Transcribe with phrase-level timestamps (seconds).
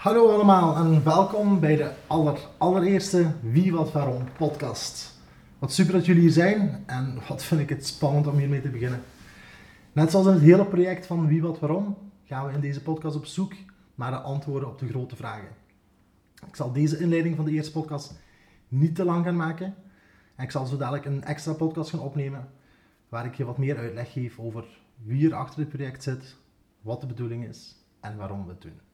[0.00, 5.20] Hallo allemaal en welkom bij de aller, allereerste Wie Wat Waarom podcast.
[5.58, 8.68] Wat super dat jullie hier zijn en wat vind ik het spannend om hiermee te
[8.70, 9.02] beginnen.
[9.92, 13.16] Net zoals in het hele project van Wie Wat Waarom gaan we in deze podcast
[13.16, 13.52] op zoek
[13.94, 15.48] naar de antwoorden op de grote vragen.
[16.46, 18.20] Ik zal deze inleiding van de eerste podcast
[18.68, 19.74] niet te lang gaan maken.
[20.34, 22.48] En ik zal zo dadelijk een extra podcast gaan opnemen
[23.08, 24.64] waar ik je wat meer uitleg geef over
[25.02, 26.36] wie er achter dit project zit,
[26.82, 28.89] wat de bedoeling is en waarom we het doen.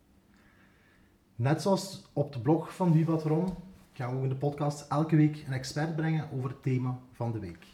[1.36, 3.56] Net zoals op de blog van Wie Wat Waarom
[3.92, 7.32] gaan we ook in de podcast elke week een expert brengen over het thema van
[7.32, 7.66] de week.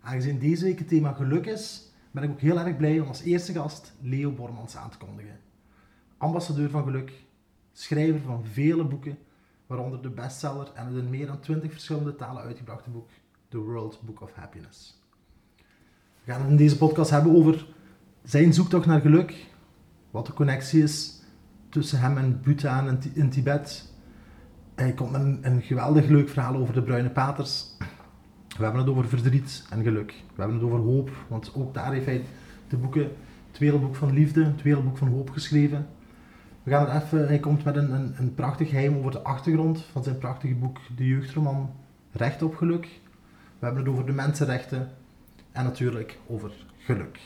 [0.00, 3.22] Aangezien deze week het thema geluk is, ben ik ook heel erg blij om als
[3.22, 5.40] eerste gast Leo Bormans aan te kondigen.
[6.16, 7.12] Ambassadeur van geluk,
[7.72, 9.18] schrijver van vele boeken,
[9.66, 13.08] waaronder de bestseller en het in meer dan 20 verschillende talen uitgebrachte boek
[13.48, 15.02] The World Book of Happiness.
[16.24, 17.66] We gaan het in deze podcast hebben over
[18.24, 19.46] zijn zoektocht naar geluk,
[20.10, 21.15] wat de connectie is
[21.76, 23.92] tussen hem en Bhutan in, Tibet.
[24.74, 27.66] Hij komt met een, een geweldig leuk verhaal over de bruine paters.
[28.56, 30.10] We hebben het over verdriet en geluk.
[30.10, 32.24] We hebben het over hoop, want ook daar heeft hij
[32.68, 33.10] de boeken,
[33.48, 35.86] het wereldboek van liefde, het wereldboek van hoop geschreven.
[36.62, 39.84] We gaan het even, hij komt met een, een, een prachtig geheim over de achtergrond
[39.92, 41.70] van zijn prachtige boek, de jeugdroman
[42.12, 42.88] Recht op Geluk.
[43.58, 44.90] We hebben het over de mensenrechten
[45.52, 47.20] en natuurlijk over geluk.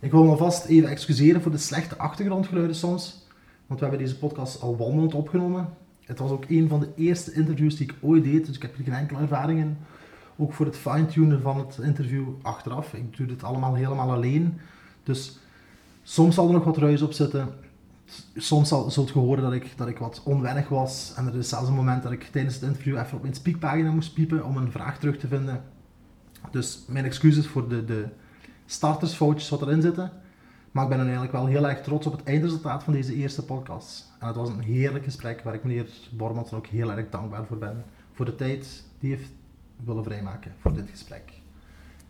[0.00, 3.25] Ik wil me alvast even excuseren voor de slechte achtergrondgeluiden soms,
[3.66, 5.68] want we hebben deze podcast al wandelend opgenomen.
[6.04, 8.76] Het was ook een van de eerste interviews die ik ooit deed, dus ik heb
[8.76, 9.76] hier geen enkele ervaring in.
[10.36, 12.94] Ook voor het fine-tunen van het interview achteraf.
[12.94, 14.60] Ik doe dit allemaal helemaal alleen.
[15.02, 15.38] Dus
[16.02, 17.48] soms zal er nog wat ruis op zitten.
[18.36, 21.12] Soms zal, zult je horen dat ik, dat ik wat onwennig was.
[21.16, 23.90] En er is zelfs een moment dat ik tijdens het interview even op mijn speakpagina
[23.90, 25.62] moest piepen om een vraag terug te vinden.
[26.50, 28.08] Dus mijn excuses voor de, de
[28.66, 30.12] startersfoutjes wat erin zitten.
[30.76, 33.44] Maar ik ben dan eigenlijk wel heel erg trots op het eindresultaat van deze eerste
[33.44, 34.12] podcast.
[34.18, 37.58] En het was een heerlijk gesprek waar ik meneer Bormans ook heel erg dankbaar voor
[37.58, 37.84] ben.
[38.12, 39.30] Voor de tijd die heeft
[39.84, 41.22] willen vrijmaken voor dit gesprek.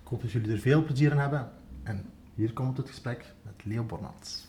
[0.03, 1.51] Ik hoop dat jullie er veel plezier in hebben.
[1.83, 4.49] En hier komt het gesprek met Leo Bormans.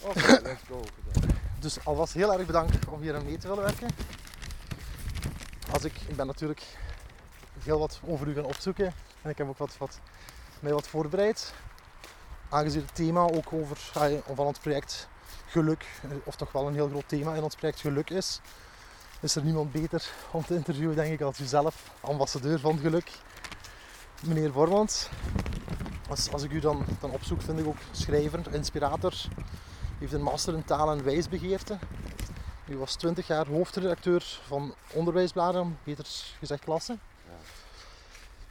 [0.00, 0.80] Oké, let's go.
[1.60, 3.88] Dus alvast heel erg bedankt om hier aan mee te willen werken.
[5.72, 6.62] Als ik, ik ben natuurlijk
[7.62, 10.00] heel wat over u gaan opzoeken en ik heb ook wat, wat,
[10.60, 11.54] wat voorbereid.
[12.48, 13.76] Aangezien het thema ook over,
[14.34, 15.08] van het project
[15.46, 15.86] geluk,
[16.24, 18.40] of toch wel een heel groot thema in ons project geluk is,
[19.20, 23.10] is er niemand beter om te interviewen, denk ik, als u zelf, ambassadeur van geluk,
[24.26, 25.08] meneer Bormans.
[26.08, 29.14] Als, als ik u dan, dan opzoek, vind ik ook schrijver, inspirator.
[29.38, 31.78] U heeft een master in taal en wijsbegeerte.
[32.68, 36.06] U was 20 jaar hoofdredacteur van onderwijsbladen, beter
[36.38, 36.98] gezegd klasse.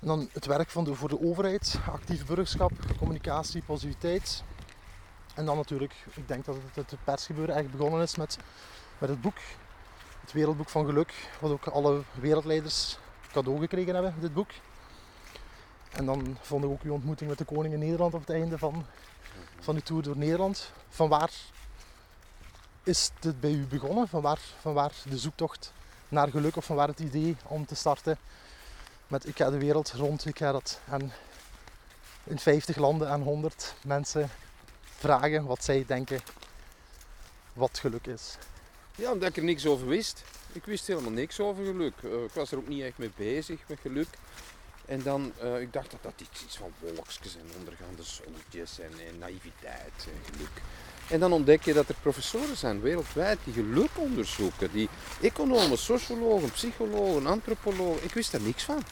[0.06, 4.44] En dan het werk van de, voor de overheid, actief burgerschap, communicatie, positiviteit.
[5.36, 8.38] En dan natuurlijk, ik denk dat het, het persgebeuren eigenlijk begonnen is met,
[8.98, 9.38] met het boek.
[10.22, 12.98] Het Wereldboek van Geluk, wat ook alle wereldleiders
[13.32, 14.50] cadeau gekregen hebben, dit boek.
[15.92, 18.58] En dan vond ik ook uw ontmoeting met de koning in Nederland op het einde
[18.58, 18.86] van,
[19.60, 20.72] van uw tour door Nederland.
[20.90, 21.32] Van waar
[22.84, 24.08] is dit bij u begonnen?
[24.08, 25.74] Van waar, van waar de zoektocht
[26.08, 28.18] naar geluk of van waar het idee om te starten
[29.08, 31.12] met ik ga de wereld rond, ik ga dat aan,
[32.24, 34.30] in 50 landen aan 100 mensen
[34.98, 36.20] vragen wat zij denken
[37.54, 38.38] wat geluk is.
[38.96, 40.24] Ja, omdat ik er niks over wist.
[40.52, 41.94] Ik wist helemaal niks over geluk.
[42.02, 44.08] Uh, ik was er ook niet echt mee bezig met geluk.
[44.86, 48.92] En dan, uh, ik dacht dat dat iets is van wolkjes en ondergaande zonnetjes en,
[49.08, 50.62] en naïviteit en geluk.
[51.10, 54.72] En dan ontdek je dat er professoren zijn wereldwijd die geluk onderzoeken.
[54.72, 54.90] Die
[55.22, 58.04] economen, sociologen, psychologen, antropologen.
[58.04, 58.84] Ik wist daar niks van.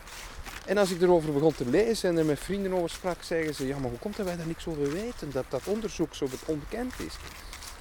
[0.65, 3.67] En als ik erover begon te lezen en er met vrienden over sprak, zeggen ze:
[3.67, 5.31] Ja, maar hoe komt dat wij daar niks over weten?
[5.31, 7.13] Dat dat onderzoek zo onbekend is.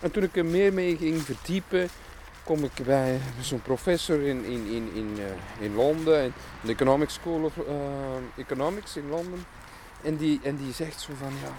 [0.00, 1.89] En toen ik er meer mee ging verdiepen,
[2.44, 7.08] kom ik bij zo'n professor in, in, in, in, uh, in Londen, in de Economic
[7.08, 7.64] School of uh,
[8.36, 9.44] Economics in Londen.
[10.03, 11.54] En die, en die zegt zo van ja,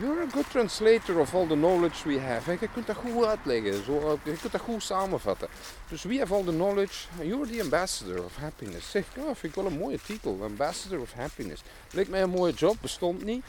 [0.00, 2.50] you're a good translator of all the knowledge we have.
[2.50, 5.48] Je kunt dat goed uitleggen, zo, je kunt dat goed samenvatten.
[5.88, 8.90] Dus we have all the knowledge, you're the ambassador of happiness.
[8.90, 11.62] Zeg, ja, vind ik wel een mooie titel, ambassador of happiness.
[11.90, 13.44] Leek mij een mooie job, bestond niet.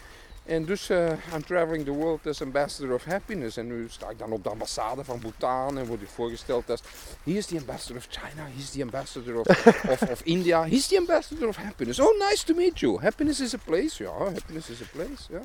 [0.50, 3.57] En dus uh, I'm traveling the world as ambassador of happiness.
[3.57, 6.81] En nu sta ik dan op de ambassade van Bhutan en word ik voorgesteld als...
[7.24, 9.48] He is the ambassador of China, he is the ambassador of,
[9.94, 12.00] of, of India, he is the ambassador of happiness.
[12.00, 13.01] Oh, nice to meet you.
[13.01, 14.04] Happiness is a place.
[14.04, 15.24] Ja, happiness is a place.
[15.30, 15.42] Ja.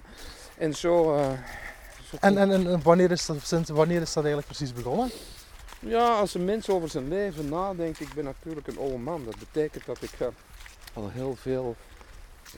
[0.58, 1.16] En zo...
[1.16, 1.30] Uh,
[2.10, 5.10] zo en, en, en wanneer, is dat, sinds wanneer is dat eigenlijk precies begonnen?
[5.78, 9.24] Ja, als een mens over zijn leven nadenkt, ik ben natuurlijk een oude man.
[9.24, 10.28] Dat betekent dat ik uh,
[10.92, 11.76] al heel veel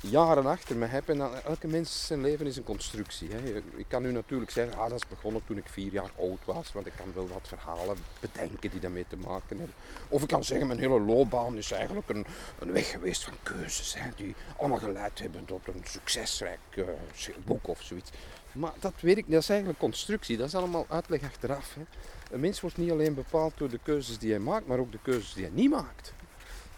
[0.00, 1.08] jaren achter me heb.
[1.08, 3.28] En elke mens zijn leven is een constructie.
[3.31, 3.62] Hè.
[3.76, 6.72] Ik kan nu natuurlijk zeggen, ah, dat is begonnen toen ik vier jaar oud was.
[6.72, 9.75] Want ik kan wel wat verhalen bedenken die daarmee te maken hebben.
[10.08, 12.26] Of ik kan zeggen, mijn hele loopbaan is eigenlijk een,
[12.58, 13.94] een weg geweest van keuzes.
[13.98, 16.84] Hè, die allemaal geleid hebben tot een succesrijk uh,
[17.44, 18.10] boek of zoiets.
[18.52, 20.37] Maar dat weet ik, dat is eigenlijk constructie.
[20.37, 21.75] Dat is allemaal uitleg achteraf.
[21.75, 21.82] Hè.
[22.31, 24.98] Een mens wordt niet alleen bepaald door de keuzes die hij maakt, maar ook de
[25.02, 26.12] keuzes die hij niet maakt.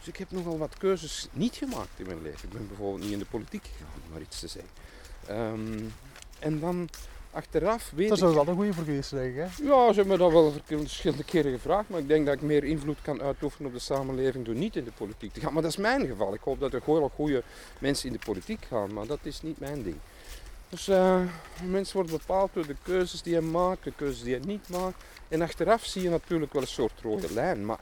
[0.09, 2.49] Ik heb nogal wat keuzes niet gemaakt in mijn leven.
[2.49, 4.71] Ik ben bijvoorbeeld niet in de politiek gegaan, om maar iets te zeggen.
[5.27, 5.85] Ehm,
[6.39, 6.89] en dan
[7.31, 9.23] achteraf weet dat is wel een goede voor geweest, hè?
[9.23, 12.65] Ja, ze hebben me dat wel verschillende keren gevraagd, maar ik denk dat ik meer
[12.65, 15.53] invloed kan uitoefenen op de samenleving door niet in de politiek te gaan.
[15.53, 16.35] Maar dat is mijn geval.
[16.35, 17.43] Ik hoop dat er gewoon goede
[17.79, 19.97] mensen in de politiek gaan, maar dat is niet mijn ding.
[20.69, 21.23] Dus uh,
[21.61, 24.69] een mens wordt bepaald door de keuzes die hij maakt, de keuzes die hij niet
[24.69, 25.03] maakt.
[25.29, 27.67] En achteraf zie je natuurlijk wel een soort rode lijn.
[27.67, 27.79] Maar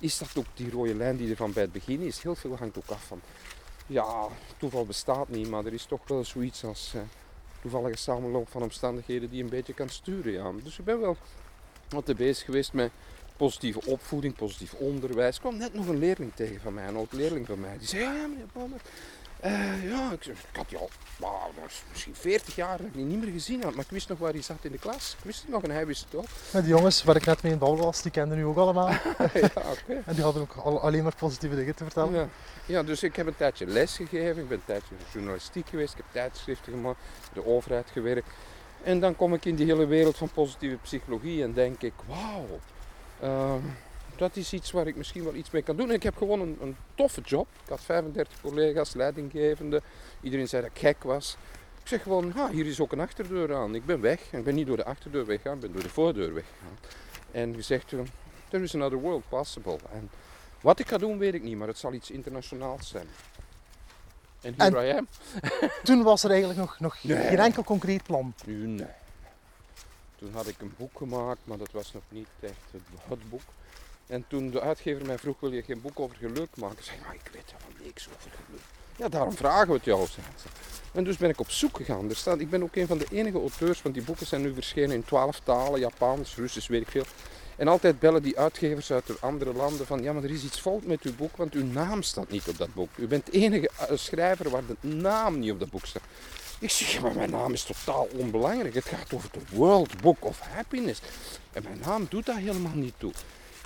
[0.00, 2.22] is dat ook die rode lijn die er van bij het begin is?
[2.22, 3.20] Heel veel hangt ook af van,
[3.86, 4.26] ja,
[4.56, 7.02] toeval bestaat niet, maar er is toch wel zoiets als uh,
[7.60, 10.32] toevallige samenloop van omstandigheden die een beetje kan sturen.
[10.32, 10.52] Ja.
[10.64, 11.16] Dus ik ben wel
[11.88, 12.90] wat bezig geweest met
[13.36, 15.34] positieve opvoeding, positief onderwijs.
[15.34, 17.78] Ik kwam net nog een leerling tegen van mij, een oud leerling van mij.
[17.78, 18.80] Die zei, ja, meneer Palmer,
[19.44, 20.90] uh, ja, ik, ik, had die al
[21.90, 24.32] misschien 40 jaar dat ik die niet meer gezien had, maar ik wist nog waar
[24.32, 25.14] hij zat in de klas.
[25.18, 26.26] Ik wist het nog en hij wist het ook.
[26.52, 28.88] En die jongens waar ik net mee in babbel was, die kenden nu ook allemaal.
[29.34, 30.02] ja, okay.
[30.04, 32.12] En die hadden ook al, alleen maar positieve dingen te vertellen.
[32.12, 32.28] Ja.
[32.66, 35.96] ja, dus ik heb een tijdje les gegeven, ik ben een tijdje journalistiek geweest, ik
[35.96, 37.00] heb tijdschriften gemaakt,
[37.32, 38.28] de overheid gewerkt.
[38.82, 42.60] En dan kom ik in die hele wereld van positieve psychologie en denk ik, wauw.
[43.22, 43.54] Uh,
[44.20, 45.88] dat is iets waar ik misschien wel iets mee kan doen.
[45.88, 47.46] En ik heb gewoon een, een toffe job.
[47.62, 49.82] Ik had 35 collega's, leidinggevende.
[50.20, 51.36] Iedereen zei dat ik gek was.
[51.80, 53.74] Ik zeg gewoon, hier is ook een achterdeur aan.
[53.74, 54.32] Ik ben weg.
[54.32, 56.78] Ik ben niet door de achterdeur weggegaan, ik ben door de voordeur weggegaan.
[57.30, 57.88] En je zegt,
[58.48, 59.78] there is another world possible.
[59.92, 60.10] En
[60.60, 63.06] wat ik ga doen, weet ik niet, maar het zal iets internationaals zijn.
[64.40, 65.08] En hier I am.
[65.84, 68.34] toen was er eigenlijk nog, nog geen enkel concreet plan?
[68.44, 68.86] Nee.
[70.16, 72.72] Toen had ik een boek gemaakt, maar dat was nog niet echt
[73.08, 73.42] het boek.
[74.10, 76.84] En toen de uitgever mij vroeg, wil je geen boek over geluk maken?
[76.84, 78.60] Zeg maar, ik weet helemaal niks over geluk.
[78.96, 80.06] Ja, daarom vragen we het jou.
[80.92, 82.08] En dus ben ik op zoek gegaan.
[82.08, 84.54] Er staat, ik ben ook een van de enige auteurs, want die boeken zijn nu
[84.54, 87.04] verschenen in twaalf talen, Japans, Russisch, weet ik veel.
[87.56, 90.60] En altijd bellen die uitgevers uit de andere landen van, ja, maar er is iets
[90.60, 92.88] fout met uw boek, want uw naam staat niet op dat boek.
[92.96, 96.02] U bent de enige eh, schrijver waar de naam niet op dat boek staat.
[96.58, 98.74] Ik zeg, maar mijn naam is totaal onbelangrijk.
[98.74, 101.00] Het gaat over de World Book of Happiness.
[101.52, 103.12] En mijn naam doet daar helemaal niet toe.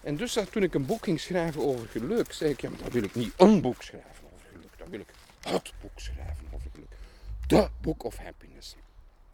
[0.05, 3.15] En dus toen ik een boek ging schrijven over geluk, zei ik, ja, wil ik
[3.15, 4.79] niet een boek schrijven over geluk.
[4.79, 5.09] Dan wil ik
[5.41, 6.89] het boek schrijven over geluk.
[7.47, 8.77] The Book of Happiness.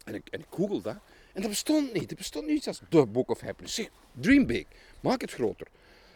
[0.05, 0.97] En ik, en ik google dat.
[1.33, 2.11] En dat bestond niet.
[2.11, 3.75] Er bestond niet iets als The Book of Happiness.
[3.75, 4.65] Zeg, dream big.
[4.99, 5.67] Maak het groter.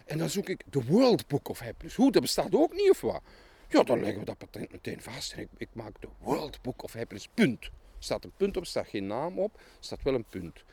[0.05, 1.95] En dan zoek ik The World Book of Happiness.
[1.95, 3.21] Hoe, dat bestaat ook niet of wat?
[3.67, 5.33] Ja, dan leggen we dat patent meteen vast.
[5.33, 7.29] En ik, ik maak The World Book of Happiness.
[7.33, 7.63] Punt.
[7.63, 9.53] Er staat een punt op, er staat geen naam op.
[9.55, 10.63] Er staat wel een punt.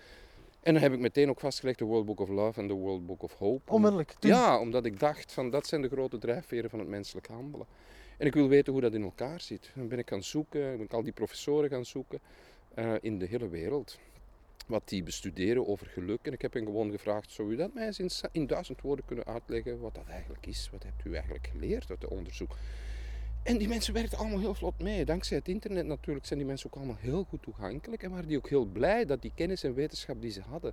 [0.62, 3.06] En dan heb ik meteen ook vastgelegd de World Book of Love en de World
[3.06, 3.72] Book of Hope.
[3.72, 4.14] Onmiddellijk?
[4.20, 7.66] Ja, omdat ik dacht van dat zijn de grote drijfveren van het menselijk handelen.
[8.18, 9.70] En ik wil weten hoe dat in elkaar zit.
[9.74, 12.20] Dan ben ik gaan zoeken, ben ik al die professoren gaan zoeken
[12.78, 13.98] uh, in de hele wereld.
[14.66, 16.18] Wat die bestuderen over geluk.
[16.22, 19.04] En ik heb hen gewoon gevraagd, zou u dat mij eens in, in duizend woorden
[19.04, 20.68] kunnen uitleggen wat dat eigenlijk is?
[20.72, 22.56] Wat hebt u eigenlijk geleerd uit het onderzoek?
[23.42, 25.04] En die mensen werkten allemaal heel vlot mee.
[25.04, 28.02] Dankzij het internet natuurlijk zijn die mensen ook allemaal heel goed toegankelijk.
[28.02, 30.72] En waren die ook heel blij dat die kennis en wetenschap die ze hadden,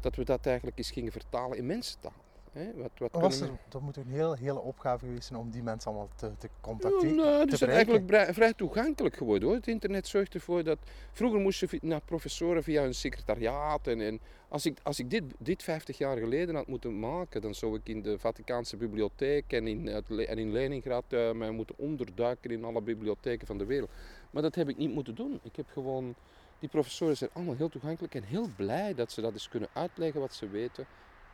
[0.00, 2.26] dat we dat eigenlijk eens gingen vertalen in mensentaal.
[2.52, 5.90] Wat, wat was er, dat moet een heel, hele opgave geweest zijn om die mensen
[5.90, 7.14] allemaal te, te contacteren.
[7.16, 9.56] Ja, nou, die zijn eigenlijk vrij, toegankelijk geworden hoor.
[9.56, 10.78] Het internet zorgt ervoor dat.
[11.12, 13.86] Vroeger moesten je naar professoren via een secretariaat.
[13.86, 17.54] En, en als ik, als ik dit, dit 50 jaar geleden had moeten maken, dan
[17.54, 22.50] zou ik in de Vaticaanse bibliotheek en in, en in Leningrad uh, mij moeten onderduiken
[22.50, 23.90] in alle bibliotheken van de wereld.
[24.30, 25.40] Maar dat heb ik niet moeten doen.
[25.42, 26.14] Ik heb gewoon.
[26.60, 30.20] Die professoren zijn allemaal heel toegankelijk en heel blij dat ze dat eens kunnen uitleggen
[30.20, 30.86] wat ze weten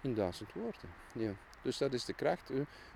[0.05, 0.91] in duizend woorden.
[1.15, 1.33] Ja.
[1.63, 2.51] Dus dat is de kracht.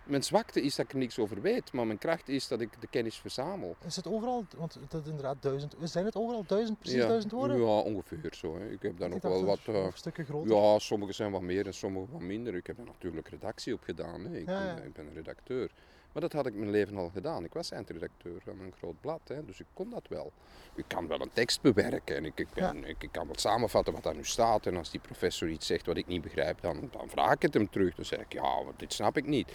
[0.04, 2.80] Mijn zwakte is dat ik er niks over weet, maar mijn kracht is dat ik
[2.80, 3.76] de kennis verzamel.
[3.86, 7.56] Is het overal, want dat inderdaad duizend, zijn het overal duizend, precies duizend woorden?
[7.56, 8.58] Ja, ongeveer zo.
[8.58, 8.70] Hè.
[8.70, 9.60] Ik heb daar nog wel wat...
[9.68, 10.56] Uh, stukken groter?
[10.56, 12.54] Ja, sommige zijn wat meer en sommige wat minder.
[12.54, 14.24] Ik heb daar natuurlijk redactie op gedaan.
[14.24, 14.38] Hè.
[14.38, 15.70] Ik, ben, ik ben een redacteur.
[16.12, 17.44] Maar dat had ik mijn leven al gedaan.
[17.44, 20.32] Ik was eindredacteur van een groot blad, hè, dus ik kon dat wel.
[20.74, 22.48] Ik kan wel een tekst bewerken en ik, ik,
[22.98, 24.66] ik, kan wel samenvatten wat daar nu staat.
[24.66, 27.54] En als die professor iets zegt wat ik niet begrijp, dan, dan vraag ik het
[27.54, 27.94] hem terug.
[27.94, 29.52] Dan zeg ik, ja, dit snap ik niet.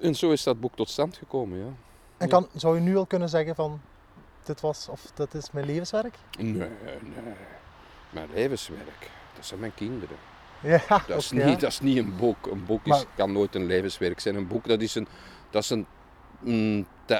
[0.00, 1.72] En zo is dat boek tot stand gekomen, ja.
[2.16, 3.80] En kan, zou je nu al kunnen zeggen van,
[4.42, 6.14] dit was, of dat is mijn levenswerk?
[6.38, 6.68] Nee, nee.
[8.10, 10.16] Mijn levenswerk, dat zijn mijn kinderen.
[10.62, 12.46] Ja, dat, is niet, dat is niet een boek.
[12.46, 14.34] Een boek is, kan nooit een levenswerk zijn.
[14.34, 15.08] Een boek dat is een,
[15.50, 15.86] dat is een,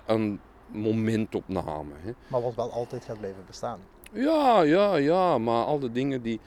[0.06, 1.94] een, momentopname.
[1.96, 2.12] Hè.
[2.26, 3.80] Maar wat wel altijd gaat blijven bestaan.
[4.12, 6.40] Ja, ja, ja, maar al de dingen die.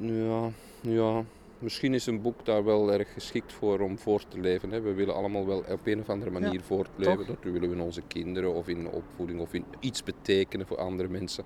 [0.00, 0.50] Ja,
[0.80, 1.24] ja.
[1.58, 4.70] Misschien is een boek daar wel erg geschikt voor om voort te leven.
[4.70, 4.80] Hè.
[4.80, 7.16] We willen allemaal wel op een of andere manier Ja, voortleven.
[7.16, 7.26] toch?
[7.26, 11.08] Dat willen we in onze kinderen of in opvoeding of in iets betekenen voor andere
[11.08, 11.44] mensen.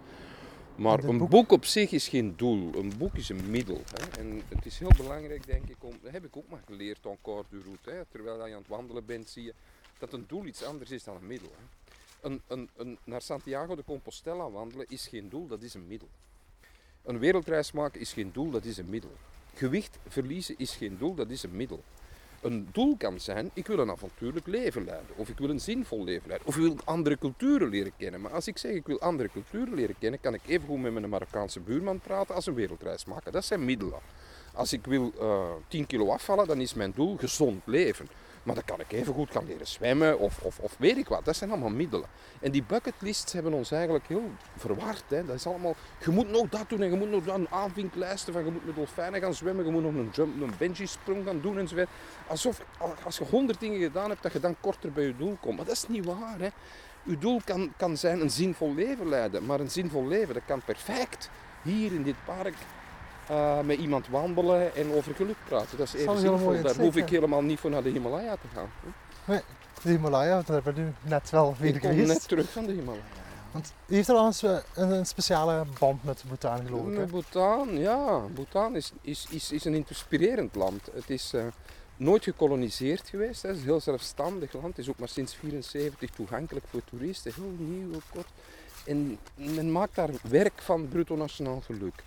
[0.77, 1.53] Maar een boek- boek...
[1.53, 2.75] op zich is geen doel.
[2.75, 3.81] Een boek is een middel.
[3.93, 4.21] Hè.
[4.21, 7.17] En het is heel belangrijk, denk ik, om, dat heb ik ook maar geleerd aan
[7.23, 7.91] Cor du Route.
[7.91, 8.05] Hè.
[8.05, 9.55] Terwijl je aan het wandelen bent, zie je
[9.99, 11.53] dat een doel iets anders is dan een middel.
[11.57, 11.65] Hè.
[12.29, 16.09] Een, een, een, naar Santiago de Compostela wandelen is geen doel, dat is een middel.
[17.03, 19.13] Een wereldreis maken is geen doel, dat is een middel.
[19.55, 21.83] Gewicht verliezen is geen doel, dat is een middel.
[22.43, 26.05] Een doel kan zijn, ik wil een avontuurlijk leven leiden, of ik wil een zinvol
[26.05, 28.21] leven leiden, of ik wil andere culturen leren kennen.
[28.21, 30.93] Maar als ik zeg ik wil andere culturen leren kennen, kan ik even goed met
[30.93, 33.33] mijn Marokkaanse buurman praten als een wereldreis maken.
[33.33, 33.99] Dat zijn middelen.
[34.55, 38.09] Als ik wil eh 10 kilo afvallen, dan is mijn doel gezond leven.
[38.43, 41.25] Maar dan kan ik even goed gaan leren zwemmen of, of, of weet ik wat.
[41.25, 42.09] Dat zijn allemaal middelen.
[42.41, 45.05] En die bucketlists hebben ons eigenlijk heel verward.
[45.09, 45.25] Hè.
[45.25, 48.33] Dat is allemaal, je moet nog dat doen en je moet nog dat een aanvinklijsten
[48.33, 51.27] van je moet met dolfijnen gaan zwemmen, je moet nog een jump, een bungee sprong
[51.27, 51.89] gaan doen enzovoort.
[52.27, 52.65] Alsof
[53.05, 55.57] als je honderd dingen gedaan hebt, dat je dan korter bij je doel komt.
[55.57, 56.39] Maar dat is niet waar.
[56.39, 56.49] Hè.
[57.05, 60.63] Uw doel kan, kan zijn een zinvol leven leiden, maar een zinvol leven dat kan
[60.65, 61.31] perfect
[61.63, 62.55] hier in dit park
[63.29, 65.79] eh, met iemand wandelen en over geluk praten.
[65.79, 66.63] Dat is even zinvol.
[66.63, 68.71] Daar hoef ik helemaal niet voor naar de Himalaya te gaan.
[69.83, 72.09] De Himalaya, daar ben je net wel weer Ik kom geweest.
[72.09, 73.03] net terug van de Himalaya.
[73.53, 76.97] Want u heeft er wel een, spe- een, een speciale band met Bhutan geloof ik.
[76.97, 77.05] hè?
[77.07, 78.19] Bhutan, ja.
[78.35, 80.89] Bhutan is, is, is, is een inspirerend land.
[80.95, 81.43] Het is eh,
[81.97, 83.43] nooit gekoloniseerd geweest.
[83.43, 83.49] hè.
[83.49, 84.67] Het is een heel zelfstandig land.
[84.67, 87.33] Het is ook maar sinds 1974 toegankelijk voor toeristen.
[87.35, 88.29] Heel nieuw, heel kort.
[88.87, 92.03] En men maakt daar werk van bruto nationaal geluk.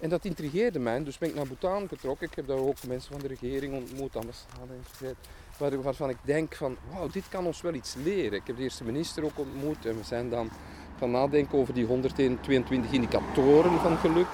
[0.00, 1.04] En dat intrigeerde mij.
[1.04, 2.26] Dus ben ik naar Bhutan getrokken.
[2.26, 5.16] Ik heb daar ook mensen van de regering ontmoet, ambassade enzovoort.
[5.58, 8.38] Waar, waarvan ik denk van, wauw, dit kan ons wel iets leren.
[8.38, 9.86] Ik heb de eerste minister ook ontmoet.
[9.86, 10.50] En we zijn dan
[10.98, 14.26] gaan nadenken over die 122 indicatoren van geluk.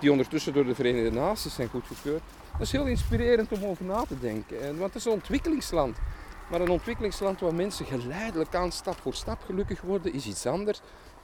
[0.00, 2.22] Die ondertussen door de Verenigde Naties zijn goedgekeurd.
[2.52, 4.62] Dat is heel inspirerend om over na te denken.
[4.62, 5.96] En, want het is een ontwikkelingsland.
[6.50, 10.80] Maar een ontwikkelingsland waar mensen geleidelijk aan stap voor stap gelukkig worden, is iets anders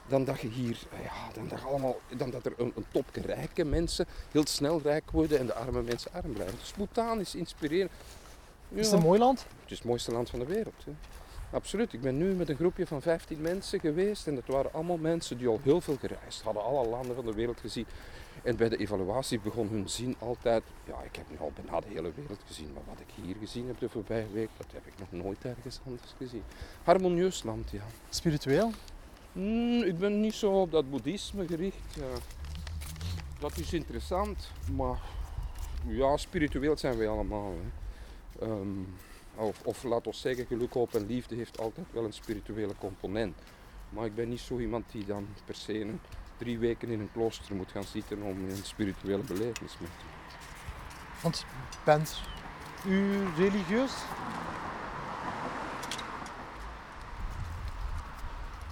[0.09, 3.21] dan dat je hier, eh, ja, dan dat, allemaal, dan dat er een, een topje
[3.21, 6.57] rijke mensen heel snel rijk worden en de arme mensen arm blijven.
[6.59, 7.91] Dus Bhutan is inspirerend.
[8.69, 9.39] Is het een mooi land?
[9.39, 10.85] Het is het mooiste land van de wereld.
[10.85, 10.91] Hè.
[11.51, 11.93] Absoluut.
[11.93, 15.37] Ik ben nu met een groepje van 15 mensen geweest en dat waren allemaal mensen
[15.37, 17.85] die al heel veel gereisd hadden, alle landen van de wereld gezien.
[18.43, 21.87] En bij de evaluatie begon hun zin altijd, ja ik heb nu al bijna de
[21.87, 24.93] hele wereld gezien, maar wat ik hier gezien heb de voorbije week, dat heb ik
[24.99, 26.43] nog nooit ergens anders gezien.
[26.83, 27.83] Harmonieus land, ja.
[28.09, 28.71] Spiritueel?
[29.33, 31.97] Hmm, ik ben niet zo op dat boeddhisme gericht.
[33.39, 34.99] Dat is interessant, maar
[35.87, 37.53] ja, spiritueel zijn wij allemaal.
[37.53, 38.45] Hè.
[38.45, 38.83] Ehm,
[39.35, 43.35] of, of laat ons zeggen, geluk, hoop en liefde heeft altijd wel een spirituele component.
[43.89, 45.99] Maar ik ben niet zo iemand die dan per se een,
[46.37, 50.37] drie weken in een klooster moet gaan zitten om een spirituele belevenis mee te maken.
[51.21, 51.45] Want
[51.83, 52.21] bent
[52.85, 53.93] u religieus?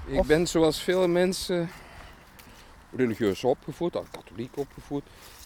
[0.08, 1.70] Ik Of- ben zoals veel mensen
[2.96, 5.04] religieus opgevoed, al katholiek opgevoed.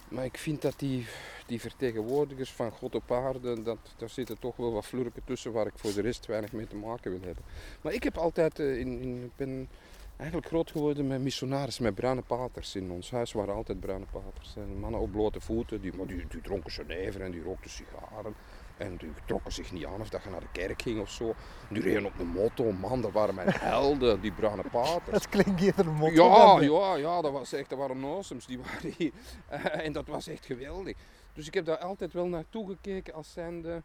[0.07, 1.05] Maar ik vind dat die,
[1.45, 5.65] die vertegenwoordigers van God op aarde, dat, daar zitten toch wel wat flurken tussen waar
[5.67, 7.43] ik voor de rest weinig mee te maken wil hebben.
[7.81, 9.69] Maar ik heb altijd, eh, in, in, ik ben
[10.17, 12.75] eigenlijk groot geworden met missionarissen, met bruine paters.
[12.75, 14.55] In ons huis waren altijd bruine paters.
[14.55, 18.35] En mannen op blote voeten, die, die, die dronken Genever en die rookten sigaren.
[18.81, 21.33] En die trokken zich niet aan of dat je naar de kerk ging of zo.
[21.69, 25.15] Die reden op de motto, man, dat waren mijn helden, die bruine paters.
[25.23, 26.23] Het klinkt eerder een motto.
[26.23, 29.11] Ja, dan- ja, ja, dat was echt, dat waren awesomes, die waren hier.
[29.49, 30.97] Eh, en dat was echt geweldig.
[31.33, 33.81] Dus ik heb daar altijd wel naartoe gekeken als zijnde,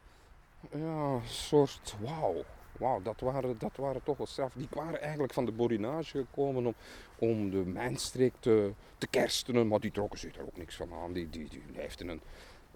[0.70, 0.78] ja,
[1.12, 2.44] een soort, wauw.
[2.78, 4.52] Wauw, dat waren, dat waren toch wel straf.
[4.54, 6.74] Die waren eigenlijk van de borinage gekomen om,
[7.18, 11.12] om de mijnstreek te, te kerstenen, maar die trokken zich daar ook niks van aan.
[11.12, 12.20] Die, die, die leefden een,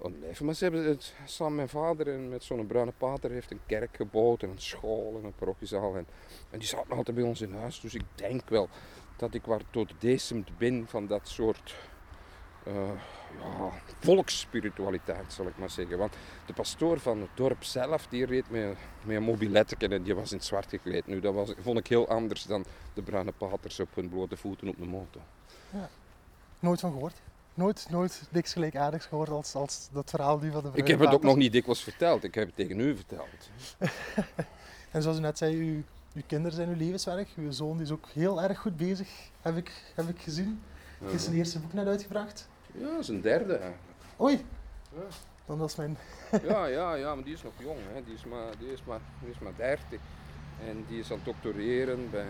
[0.02, 0.44] een leven.
[0.44, 4.42] Maar ze hebben samen mijn vader en met zo'n bruine pater, heeft een kerk gebouwd
[4.42, 5.96] en een school en een parochiezaal.
[5.96, 6.06] En,
[6.50, 7.80] en die zaten altijd bij ons in huis.
[7.80, 8.68] Dus ik denk wel
[9.16, 11.74] dat ik waar tot decemd ben van dat soort
[12.64, 12.90] eh,
[13.38, 15.98] ja, volksspiritualiteit, zal ik maar zeggen.
[15.98, 16.16] Want
[16.46, 20.30] de pastoor van het dorp zelf, die reed met, met een mobiletje en die was
[20.30, 21.06] in het zwart gekleed.
[21.06, 22.64] Nu, dat was, vond ik heel anders dan
[22.94, 25.22] de bruine paters op hun blote voeten op de motor.
[26.58, 27.20] Nooit van gehoord.
[27.60, 31.12] Nooit, nooit niks gelijkaardigs gehoord als, als dat verhaal nu van de Ik heb het
[31.12, 33.28] ook nog niet dikwijls verteld, ik heb het tegen u verteld.
[34.90, 35.82] En zoals u net zei, uw,
[36.14, 37.28] uw kinderen zijn uw levenswerk.
[37.36, 39.08] Uw zoon die is ook heel erg goed bezig,
[39.42, 40.62] heb ik, heb ik gezien.
[40.98, 42.48] Hij is zijn eerste boek net uitgebracht.
[42.72, 43.98] Ja, een derde eigenlijk.
[44.20, 44.44] Oei,
[44.94, 45.00] Ja.
[45.46, 45.96] dan is mijn...
[46.48, 48.04] Ja, ja, ja, maar die is nog jong, hè.
[48.04, 50.00] Die, is maar, die, is maar, die is maar 30.
[50.68, 52.26] En die is aan het doctoreren bij,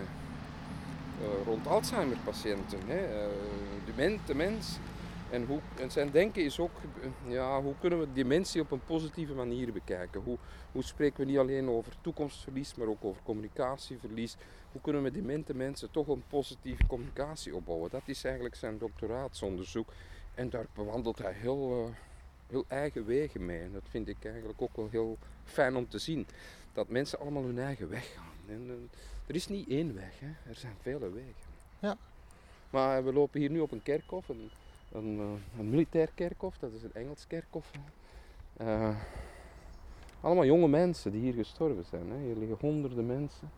[1.21, 2.79] uh, rond Alzheimer-patiënten.
[2.87, 3.27] Hè.
[3.27, 4.79] Uh, de mens.
[5.31, 6.71] En, hoe, en zijn denken is ook,
[7.27, 10.21] ja, hoe kunnen we dementie op een positieve manier bekijken?
[10.21, 10.39] Hoe,
[10.73, 14.37] hoe spreken we niet alleen over toekomstverlies, maar ook over communicatieverlies?
[14.73, 17.91] Hoe kunnen we demente mensen toch een positieve communicatie opbouwen?
[17.91, 19.93] Dat is eigenlijk zijn doctoraatsonderzoek.
[20.35, 21.95] En daar bewandelt hij heel, uh,
[22.47, 23.61] heel eigen wegen mee.
[23.61, 26.27] En dat vind ik eigenlijk ook wel heel fijn om te zien.
[26.73, 28.55] Dat mensen allemaal hun eigen weg gaan.
[28.55, 28.73] En, uh,
[29.27, 30.51] er is niet één weg, hè.
[30.51, 31.51] er zijn vele wegen.
[31.79, 31.97] Ja.
[32.71, 34.51] Maar we lopen hier nu op een kerkhof, een,
[34.93, 37.71] een, uh, een militair kerkhof, dat is een Engels kerkhof.
[40.21, 42.11] allemaal jonge mensen die hier gestorven zijn.
[42.11, 42.19] Hè.
[42.19, 43.51] Hier liggen honderden mensen.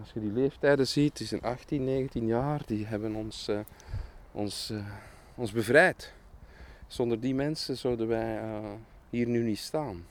[0.00, 3.50] als je die leeftijden ziet, die zijn 18, 19 jaar, die hebben ons,
[4.32, 4.72] ons
[5.34, 6.12] ons bevrijd.
[6.86, 8.40] Zonder die mensen zouden wij
[9.10, 10.06] hier nu niet staan.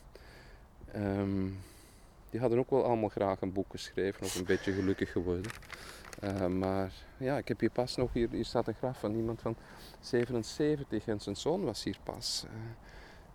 [0.96, 1.58] Um,
[2.30, 5.52] die hadden ook wel allemaal graag een boek geschreven of een beetje gelukkig geworden.
[6.58, 9.56] Maar ja, ik heb hier pas nog, hier, hier staat een graf van iemand van
[10.00, 12.46] 77 en zijn zoon was hier pas.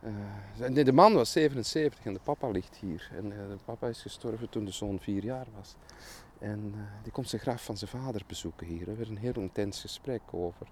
[0.04, 3.10] Uh, nee, de man was 77 en de papa ligt hier.
[3.16, 5.74] En de papa is gestorven toen de zoon vier jaar was.
[6.38, 8.88] En die komt zijn graf van zijn vader bezoeken hier.
[8.88, 10.66] Er werd een heel intens gesprek over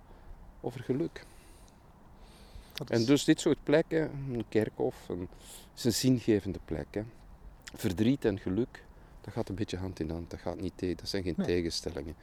[0.60, 1.24] over geluk.
[2.88, 5.28] En dus dit soort plekken, een kerkhof, een,
[5.76, 6.86] is een zingevende plek.
[6.90, 7.02] Hè.
[7.74, 8.84] Verdriet en geluk,
[9.20, 10.30] dat gaat een beetje hand in hand.
[10.30, 12.14] Dat, gaat niet tegen, dat zijn geen tegenstellingen.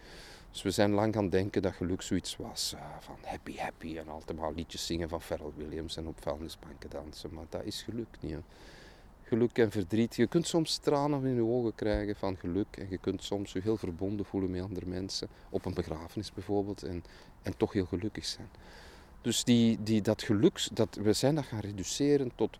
[0.57, 4.07] Dus we zijn lang gaan denken dat geluk zoiets was uh, van happy happy en
[4.07, 7.33] altijd maar liedjes zingen van Pharrell Williams en op vuilnisbanken dansen.
[7.33, 8.31] Maar dat is geluk niet.
[8.31, 8.39] Hè.
[9.23, 10.15] Geluk en verdriet.
[10.15, 13.61] Je kunt soms tranen in je ogen krijgen van geluk en je kunt soms je
[13.61, 15.27] heel verbonden voelen met andere mensen.
[15.49, 16.83] Op een begrafenis bijvoorbeeld.
[16.83, 17.03] En
[17.47, 18.49] en toch heel gelukkig zijn.
[19.21, 22.57] Dus die, die, dat geluk, dat, we zijn dat gaan reduceren tot,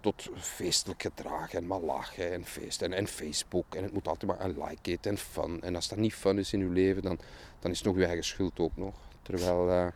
[0.00, 3.74] tot feestelijk gedrag en lachen en feest en, en Facebook.
[3.74, 5.62] En het moet altijd maar een like it en fun.
[5.62, 7.18] En als dat niet fun is in uw leven, dan,
[7.58, 8.94] dan is het nog uw eigen schuld ook nog.
[9.22, 9.86] Terwijl uh,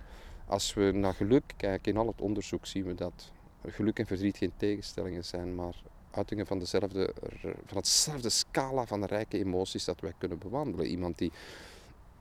[0.47, 3.31] als we naar geluk kijken in al het onderzoek, zien we dat
[3.67, 5.75] geluk en verdriet geen tegenstellingen zijn, maar
[6.11, 10.87] uitingen van, dezelfde, van hetzelfde scala van rijke emoties dat wij kunnen bewandelen.
[10.87, 11.33] Iemand die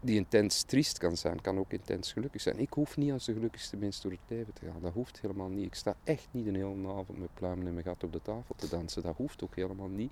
[0.01, 2.59] die intens triest kan zijn, kan ook intens gelukkig zijn.
[2.59, 4.81] Ik hoef niet als de gelukkigste mens door het leven te gaan.
[4.81, 5.65] Dat hoeft helemaal niet.
[5.65, 8.55] Ik sta echt niet een hele avond met pluimen in mijn gat op de tafel
[8.55, 9.03] te dansen.
[9.03, 10.12] Dat hoeft ook helemaal niet.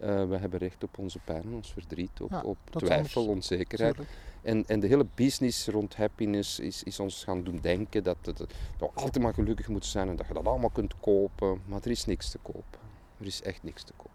[0.00, 3.96] Uh, we hebben recht op onze pijn, ons verdriet, op, op twijfel, onzekerheid.
[4.42, 8.38] En, en de hele business rond happiness is, is ons gaan doen denken dat, het,
[8.38, 11.62] dat we altijd maar gelukkig moeten zijn en dat je dat allemaal kunt kopen.
[11.66, 12.78] Maar er is niks te kopen.
[13.20, 14.12] Er is echt niks te kopen.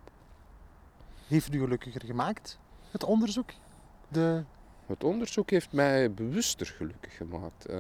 [1.28, 2.60] Heeft u gelukkiger gemaakt,
[2.92, 3.50] het onderzoek?
[4.08, 4.44] De
[4.86, 7.70] het onderzoek heeft mij bewuster gelukkig gemaakt.
[7.70, 7.80] Uh,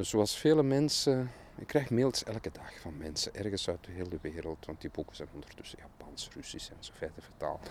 [0.00, 4.66] zoals vele mensen, ik krijg mails elke dag van mensen ergens uit de hele wereld,
[4.66, 7.70] want die boeken zijn ondertussen Japans, Russisch en zo verder vertaald.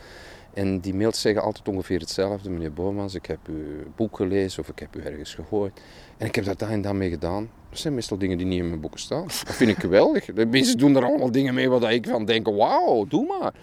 [0.53, 4.69] En die mails zeggen altijd ongeveer hetzelfde, meneer Bomans, ik heb uw boek gelezen of
[4.69, 5.81] ik heb u ergens gehoord.
[6.17, 7.49] En ik heb daar daar en dan mee gedaan.
[7.69, 9.23] Dat zijn meestal dingen die niet in mijn boeken staan.
[9.23, 10.25] Dat vind ik geweldig.
[10.25, 13.53] De mensen doen er allemaal dingen mee waar ik van denk, wauw, doe maar.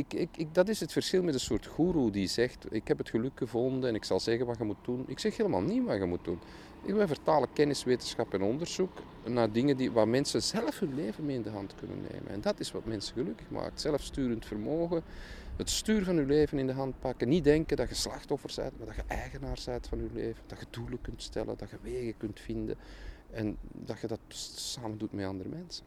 [0.00, 2.98] Ik, ik, ik, dat is het verschil met een soort guru die zegt: Ik heb
[2.98, 5.04] het geluk gevonden en ik zal zeggen wat je moet doen.
[5.06, 6.38] Ik zeg helemaal niet wat je moet doen.
[6.82, 8.90] Ik ben vertalen kennis, wetenschap en onderzoek
[9.24, 12.28] naar dingen die, waar mensen zelf hun leven mee in de hand kunnen nemen.
[12.28, 13.80] En dat is wat mensen gelukkig maakt.
[13.80, 15.02] Zelfsturend vermogen,
[15.56, 17.28] het stuur van je leven in de hand pakken.
[17.28, 20.42] Niet denken dat je slachtoffer bent, maar dat je eigenaar bent van je leven.
[20.46, 22.76] Dat je doelen kunt stellen, dat je wegen kunt vinden.
[23.30, 25.84] En dat je dat samen doet met andere mensen.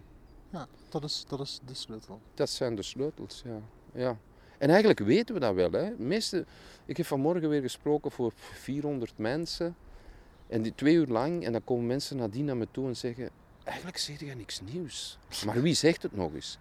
[0.50, 2.22] Ja, dat is, dat is de sleutel.
[2.34, 3.62] Dat zijn de sleutels, ja
[3.94, 4.18] ja.
[4.58, 5.72] En eigenlijk weten we dat wel.
[5.72, 5.92] Hè.
[5.98, 6.46] Meeste,
[6.86, 9.76] ik heb vanmorgen weer gesproken voor 400 mensen.
[10.48, 11.46] En die twee uur lang.
[11.46, 13.30] En dan komen mensen nadien naar me toe en zeggen...
[13.64, 15.18] Eigenlijk zeg je niks nieuws.
[15.46, 16.58] Maar wie zegt het nog eens?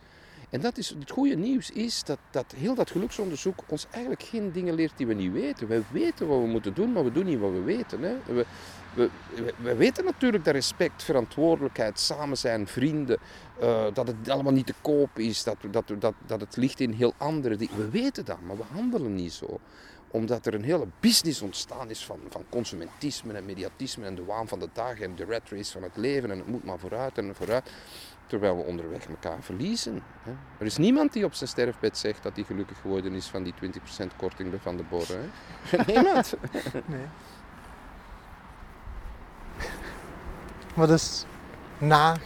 [0.51, 4.53] En dat is, het goede nieuws is dat, dat heel dat geluksonderzoek ons eigenlijk geen
[4.53, 5.69] dingen leert die we niet weten.
[5.69, 8.03] Wij weten wat we moeten doen, maar we doen niet wat we weten.
[8.03, 8.17] Hè.
[8.35, 8.47] We,
[8.95, 9.11] we,
[9.57, 13.19] we, weten natuurlijk dat respect, verantwoordelijkheid, samen zijn, vrienden,
[13.63, 16.93] uh, dat het allemaal niet te koop is, dat, dat, dat, dat het ligt in
[16.93, 17.77] heel andere dingen.
[17.77, 19.61] We weten dat, maar we handelen niet zo
[20.13, 24.49] omdat er een hele business ontstaan is van, van consumentisme en mediatisme en de waan
[24.49, 27.19] van de dag en de rat race van het leven en het moet maar vooruit
[27.19, 27.71] en vooruit.
[28.27, 30.03] Terwijl we onderweg elkaar verliezen.
[30.23, 30.31] Hè.
[30.59, 33.55] Er is niemand die op zijn sterfbed zegt dat hij gelukkig geworden is van die
[33.55, 35.31] 20% korting bij Van de Borren.
[35.87, 36.35] Niemand.
[36.87, 37.07] Nee.
[40.75, 41.25] Maar dus
[41.79, 42.17] na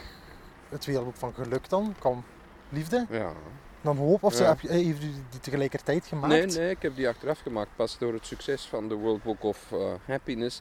[0.69, 2.25] het wereldboek van geluk dan kwam
[2.69, 3.07] liefde.
[3.11, 3.33] Ja.
[3.81, 4.45] Dan hoop, of ja.
[4.45, 6.33] heb je, heeft u die tegelijkertijd gemaakt?
[6.33, 7.71] Nee, nee, ik heb die achteraf gemaakt.
[7.77, 10.61] Pas door het succes van de World Book of uh, Happiness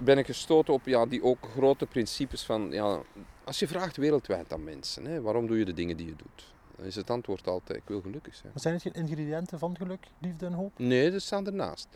[0.00, 2.70] ben ik gestoten op ja, die ook grote principes van...
[2.70, 3.00] Ja,
[3.44, 6.54] als je vraagt wereldwijd aan mensen, hè, waarom doe je de dingen die je doet?
[6.76, 8.52] Dan is het antwoord altijd, ik wil gelukkig zijn.
[8.52, 10.72] Maar zijn het geen ingrediënten van geluk, liefde en hoop?
[10.76, 11.88] Nee, dat staan ernaast.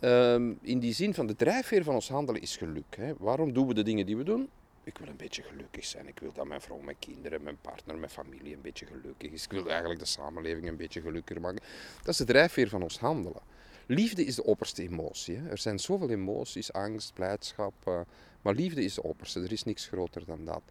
[0.00, 2.96] Ehm, in die zin van de drijfveer van ons handelen is geluk.
[2.96, 3.12] Hè.
[3.18, 4.48] Waarom doen we de dingen die we doen?
[4.84, 6.08] Ik wil een beetje gelukkig zijn.
[6.08, 9.44] Ik wil dat mijn vrouw, mijn kinderen, mijn partner, mijn familie een beetje gelukkig is.
[9.44, 11.62] Ik wil eigenlijk de samenleving een beetje gelukkiger maken.
[11.98, 13.40] Dat is de drijfveer van ons handelen.
[13.86, 15.36] Liefde is de opperste emotie.
[15.36, 15.48] Hè.
[15.48, 17.74] Er zijn zoveel emoties, angst, blijdschap.
[17.84, 18.00] eh,
[18.42, 19.40] maar liefde is de opperste.
[19.40, 20.62] Er is niks groter dan dat.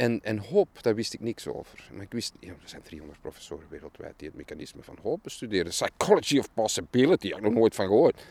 [0.00, 1.88] En, en hoop, daar wist ik niks over.
[1.92, 5.70] Maar ik wist, ja, er zijn 300 professoren wereldwijd die het mechanisme van hoop bestuderen.
[5.70, 8.22] Psychology of possibility, daar heb ik nog nooit van gehoord.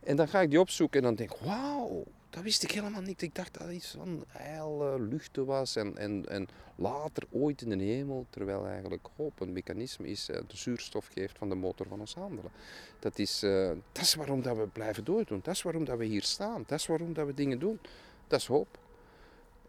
[0.00, 3.00] En dan ga ik die opzoeken en dan denk ik, wauw, dat wist ik helemaal
[3.00, 3.22] niet.
[3.22, 7.84] Ik dacht dat iets van heil, luchten was en, en, en later ooit in de
[7.84, 8.26] hemel.
[8.30, 12.14] Terwijl eigenlijk hoop een mechanisme is, eh, de zuurstof geeft van de motor van ons
[12.14, 12.50] handelen.
[12.98, 15.40] Dat is, eh, dat is waarom dat we blijven doordoen.
[15.42, 16.64] Dat is waarom dat we hier staan.
[16.66, 17.78] Dat is waarom dat we dingen doen.
[18.26, 18.80] Dat is hoop.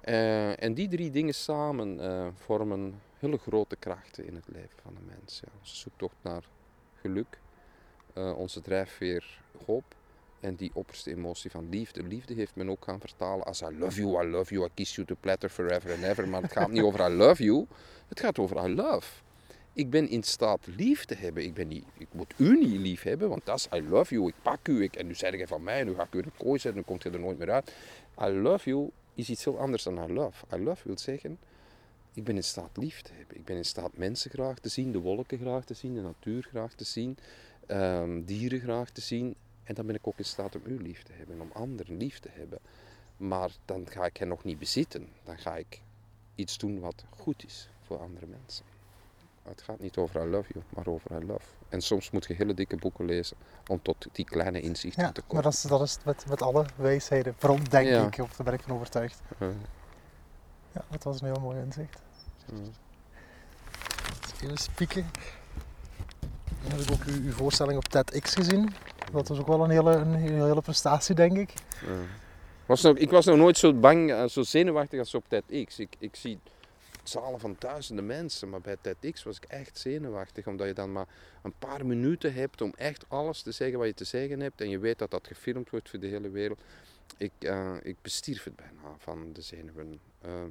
[0.04, 4.96] Eh, en die drie dingen samen eh, vormen hele grote krachten in het leven van
[4.96, 5.40] een mens.
[5.44, 5.52] Ja.
[5.60, 6.44] Onze zoektocht naar
[7.02, 7.40] geluk,
[8.14, 9.84] eh, onze drijfveer hoop
[10.40, 12.04] en die opperste emotie van liefde.
[12.04, 14.96] Liefde heeft men ook gaan vertalen als I love you, I love you, I kiss
[14.96, 16.28] you to platter forever and ever.
[16.28, 17.68] Maar het gaat niet over I love you,
[18.08, 19.22] het gaat over I love.
[19.74, 21.44] Ik ben in staat lief te hebben.
[21.44, 24.28] Ik, ben niet, ik moet u niet lief hebben, want dat is I love you.
[24.28, 26.26] Ik pak u ik, en nu zeg je van mij, nu ga ik u in
[26.26, 27.74] een kooi zetten, dan komt je er nooit meer uit.
[28.22, 30.46] I love you is iets heel anders dan I love.
[30.56, 31.40] I love wil zeggen,
[32.14, 33.38] ik ben in staat lief te hebben.
[33.38, 36.44] Ik ben in staat mensen graag te zien, de wolken graag te zien, de natuur
[36.44, 37.18] graag te zien,
[37.68, 39.36] ehm, dieren graag te zien.
[39.64, 42.20] En dan ben ik ook in staat om u lief te hebben, om anderen lief
[42.20, 42.60] te hebben.
[43.18, 45.08] Maar dan ga ik hen nog niet bezitten.
[45.24, 45.82] Dan ga ik
[46.36, 48.73] iets doen wat goed is voor andere mensen.
[49.44, 51.46] Het gaat niet over I love you, maar over I love.
[51.70, 55.22] En soms moet je hele dikke boeken lezen om tot die kleine inzichten Ja, te
[55.22, 55.34] komen.
[55.36, 57.36] maar dat is, dat is met, met alle wijsheden.
[57.38, 58.06] Vooral denk Ja.
[58.06, 59.22] ik, of daar ben ik van overtuigd.
[59.40, 59.52] Ja,
[60.72, 62.02] Ja, dat was een heel mooi inzicht.
[64.44, 65.06] Even spieken.
[66.62, 68.74] Dan heb ik ook uw, uw voorstelling op TEDx gezien.
[69.12, 71.54] Dat was ook wel een hele, een hele prestatie, denk ik.
[72.66, 75.80] Was nog, ik was nog nooit zo bang, eh, zo zenuwachtig als op TEDx.
[75.80, 76.40] Ik, ik zie
[77.04, 80.48] zalen van duizenden mensen, maar bij TEDx was ik echt zenuwachtig.
[80.48, 81.08] Omdat je dan maar
[81.44, 84.62] een paar minuten hebt om echt alles te zeggen wat je te zeggen hebt.
[84.62, 86.60] En je weet dat dat gefilmd wordt voor de hele wereld.
[87.18, 90.00] Ik, eh, ik bestierf het bijna van de zenuwen.
[90.22, 90.44] Eh,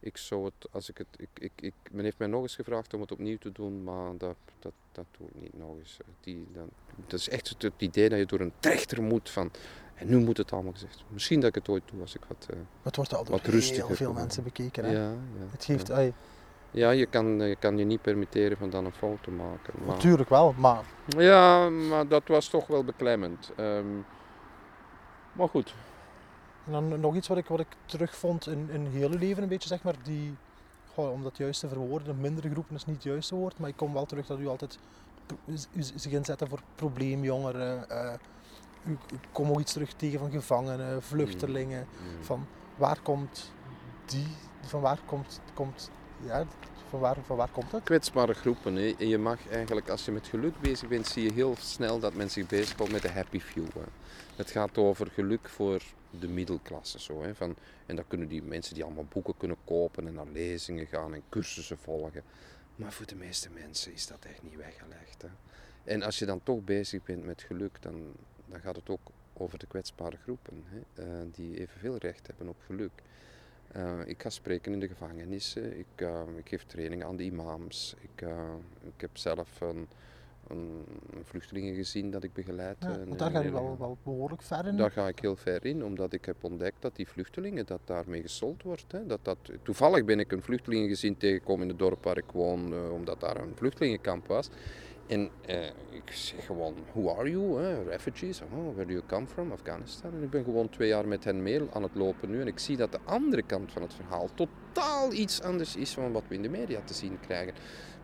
[0.00, 2.94] ik zou het, als ik het, ik, ik, ik, men heeft mij nog eens gevraagd
[2.94, 5.96] om het opnieuw te doen, maar dat, dat, dat doe ik niet nog eens.
[6.20, 6.68] Die, dat,
[7.06, 9.50] dat is echt het idee dat je door een trechter moet van,
[9.94, 11.04] en nu moet het allemaal gezegd.
[11.08, 12.46] Misschien dat ik het ooit doe als ik wat...
[12.50, 14.84] eh, Het wordt al door Wat rustiger heel veel mensen bekeken.
[14.84, 14.90] Hè?
[14.92, 15.94] ja, ja, Het geeft, ja.
[15.94, 16.12] ai,
[16.70, 19.72] Ja, je kan, je kan je niet permitteren van dan een fout te maken.
[19.78, 23.50] Maar, natuurlijk wel, maar ja, maar dat was toch wel beklemmend.
[23.56, 23.86] Ehm,
[25.32, 25.74] maar goed.
[26.66, 29.68] En dan nog iets wat ik, wat ik terugvond in, in heel leven, een beetje
[29.68, 30.34] zeg maar, die,
[30.94, 33.76] goh, om dat juist te verwoorden, mindere groepen is niet het juiste woord, maar ik
[33.76, 34.78] kom wel terug dat u altijd
[35.78, 37.90] zich inzetten voor probleemjongeren.
[37.90, 38.12] eh
[38.86, 38.98] u
[39.32, 41.86] kom ook iets terug tegen van gevangenen, vluchtelingen.
[41.90, 42.24] Mm.
[42.24, 43.52] Van waar komt
[44.04, 44.26] die,
[44.60, 45.90] van waar komt, komt
[46.26, 46.46] ja,
[46.88, 47.82] van waar, van waar komt het?
[47.82, 48.74] kwetsbare groepen.
[48.74, 48.94] Hè.
[48.98, 52.14] En je mag eigenlijk, als je met geluk bezig bent, zie je heel snel dat
[52.14, 53.64] men zich bezighoudt met de happy few.
[53.74, 53.80] Hè.
[54.36, 57.00] Het gaat over geluk voor de middelklasse.
[57.00, 57.34] Zo, hè.
[57.34, 61.14] Van, en dan kunnen die mensen die allemaal boeken kunnen kopen en naar lezingen gaan
[61.14, 62.22] en cursussen volgen.
[62.76, 65.22] Maar voor de meeste mensen is dat echt niet weggelegd.
[65.22, 65.28] Hè.
[65.84, 68.12] En als je dan toch bezig bent met geluk, dan,
[68.54, 70.64] dan gaat het ook over de kwetsbare groepen.
[70.66, 72.92] Hè, eh, die evenveel recht hebben op geluk.
[73.72, 75.78] Eh, ik ga spreken in de gevangenissen.
[75.78, 77.94] Ik, eh, ik geef trainingen aan de imams.
[78.00, 78.26] Ik,
[78.80, 79.88] ik heb zelf een,
[80.48, 82.76] een, een vluchtelingengezin dat ik begeleid.
[82.80, 84.76] Ja, want daar ga je wel, wel behoorlijk ver in.
[84.76, 88.22] Daar ga ik heel ver in, omdat ik heb ontdekt dat die vluchtelingen, dat daarmee
[88.22, 88.92] gesold wordt.
[88.92, 89.06] Hè.
[89.06, 93.20] Dat, dat, toevallig ben ik een vluchtelingengezin tegengekomen in het dorp waar ik woon, omdat
[93.20, 94.50] daar een vluchtelingenkamp was.
[95.06, 97.60] En eh, ik zeg gewoon, who are you?
[97.60, 97.82] Hè?
[97.82, 99.52] Refugees, oh, where do you come from?
[99.52, 100.12] Afghanistan.
[100.14, 102.40] En ik ben gewoon twee jaar met hen mee aan het lopen nu.
[102.40, 106.12] En ik zie dat de andere kant van het verhaal totaal iets anders is van
[106.12, 107.54] wat we in de media te zien krijgen.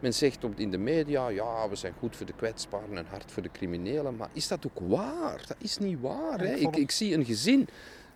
[0.01, 3.33] Men zegt op, in de media, ja, we zijn goed voor de kwetsbaren en hard
[3.33, 4.17] voor de criminelen.
[4.17, 5.45] Maar is dat ook waar?
[5.47, 6.41] Dat is niet waar.
[6.41, 6.55] Hè?
[6.55, 7.69] Ik ik zie een gezin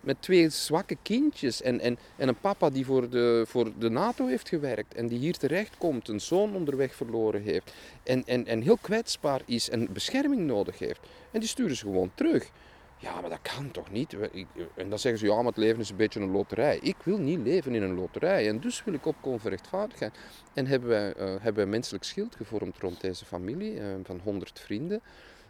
[0.05, 4.27] met twee zwakke kindjes en, en, en een papa die voor de, voor de NATO
[4.27, 8.77] heeft gewerkt en die hier terechtkomt, een zoon onderweg verloren heeft en, en, en heel
[8.77, 10.99] kwetsbaar is en bescherming nodig heeft.
[11.31, 12.49] En die sturen ze gewoon terug.
[12.97, 14.11] Ja, maar dat kan toch niet?
[14.11, 16.79] We- En dan zeggen ze, ja, maar het leven is een beetje een loterij.
[16.81, 20.13] Ik wil niet leven in een loterij en dus wil ik opkomen voor rechtvaardigheid.
[20.53, 24.19] En hebben wij, eh, hebben wij een menselijk schild gevormd rond deze familie eh, van
[24.23, 25.01] 100 vrienden.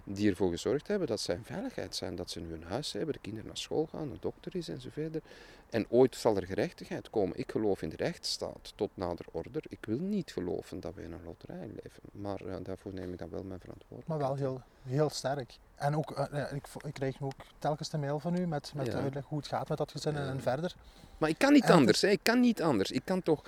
[0.06, 3.13] Die ervoor gezorgd hebben dat zij in veiligheid zijn, dat ze nu een huis hebben,
[3.13, 5.22] de kinderen naar school gaan, een dokter is en zo verder.
[5.70, 7.38] En ooit zal er gerechtigheid komen.
[7.38, 9.63] Ik geloof in de rechtsstaat tot nader order.
[9.70, 13.20] Ik wil niet geloven dat we in een loterij leven, maar uh, daarvoor neem ik
[13.20, 14.08] dan wel mijn verantwoordelijkheid.
[14.08, 15.58] Maar wel heel, heel sterk.
[15.76, 18.94] En ook, uh, ik, ik krijg ook telkens de mail van u met, met ja.
[18.94, 20.28] uitleg hoe het gaat met dat gezin ja.
[20.28, 20.76] en verder.
[21.18, 22.08] Maar ik kan niet en anders, hè.
[22.08, 22.91] ik kan niet anders.
[22.91, 23.44] Ik kan toch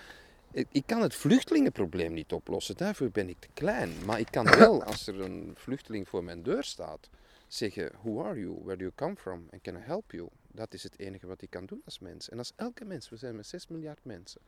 [0.52, 3.92] ik kan het vluchtelingenprobleem niet oplossen, daarvoor ben ik te klein.
[4.06, 7.10] Maar ik kan wel, als er een vluchteling voor mijn deur staat,
[7.48, 8.56] zeggen: Who are you?
[8.64, 9.48] Where do you come from?
[9.52, 10.28] And can I help you?
[10.52, 12.30] Dat is het enige wat ik kan doen als mens.
[12.30, 14.42] En als elke mens, we zijn met 6 miljard mensen,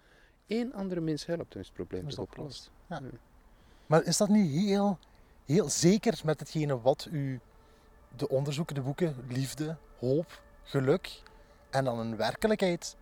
[0.48, 2.72] één andere mens helpt, dan is het probleem toch opgelost.
[2.90, 3.00] Ja.
[3.04, 3.10] Ja.
[3.86, 5.00] Maar is dat niet heel,
[5.46, 7.40] heel zeker met hetgene wat u,
[8.16, 11.22] de onderzoeken, de boeken, liefde, hoop, geluk
[11.70, 12.96] en dan een werkelijkheid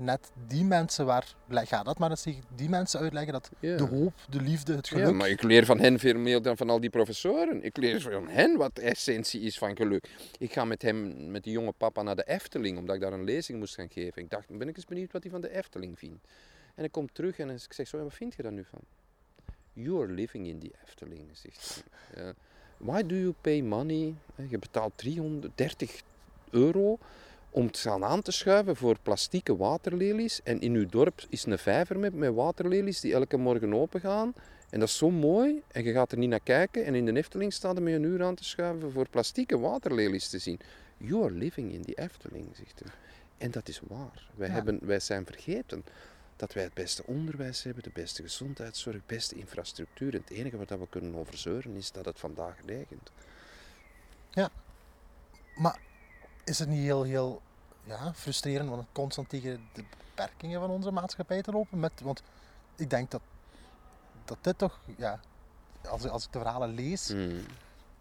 [0.00, 4.12] net die mensen waar, ga dat maar eens tegen die mensen uitleggen dat de hoop,
[4.28, 5.06] de liefde, het geluk.
[5.06, 7.64] Ja, maar ik leer van hen veel meer dan van al die professoren.
[7.64, 10.08] Ik leer van hen wat de essentie is van geluk.
[10.38, 13.24] Ik ga met hem, met die jonge papa, naar de Efteling, omdat ik daar een
[13.24, 14.22] lezing moest gaan geven.
[14.22, 16.26] Ik dacht, ben ik eens benieuwd wat hij van de Efteling vindt.
[16.74, 18.80] En ik kom terug en ik zeg zo, wat vind je daar nu van?
[19.72, 21.84] You are living in the Efteling, zegt
[22.14, 22.32] hij.
[22.76, 24.14] Why do you pay money?
[24.48, 26.02] Je betaalt 330
[26.50, 26.98] euro
[27.50, 30.42] om het gaan aan te schuiven voor plastieke waterlelies.
[30.42, 34.34] En in uw dorp is een vijver met, met waterlelies die elke morgen open gaan.
[34.70, 35.62] En dat is zo mooi.
[35.68, 36.84] En je gaat er niet naar kijken.
[36.84, 40.28] En in de Efteling staat er met een uur aan te schuiven voor plastieke waterlelies
[40.28, 40.60] te zien.
[40.96, 42.92] You are living in the Efteling, zegt hij.
[43.38, 44.28] En dat is waar.
[44.34, 44.54] Wij, Ja.
[44.54, 45.84] hebben, wij zijn vergeten
[46.36, 50.14] dat wij het beste onderwijs hebben, de beste gezondheidszorg, de beste infrastructuur.
[50.14, 53.10] En het enige wat we kunnen over zeuren is dat het vandaag regent.
[55.56, 55.78] Maar
[56.44, 57.42] is het niet heel, heel
[57.84, 61.80] ja, frustrerend om constant tegen de beperkingen van onze maatschappij te lopen?
[61.80, 62.22] Met, want
[62.76, 63.22] ik denk dat,
[64.24, 65.20] dat dit toch, ja,
[65.88, 67.44] als, als ik de verhalen lees, Hmm.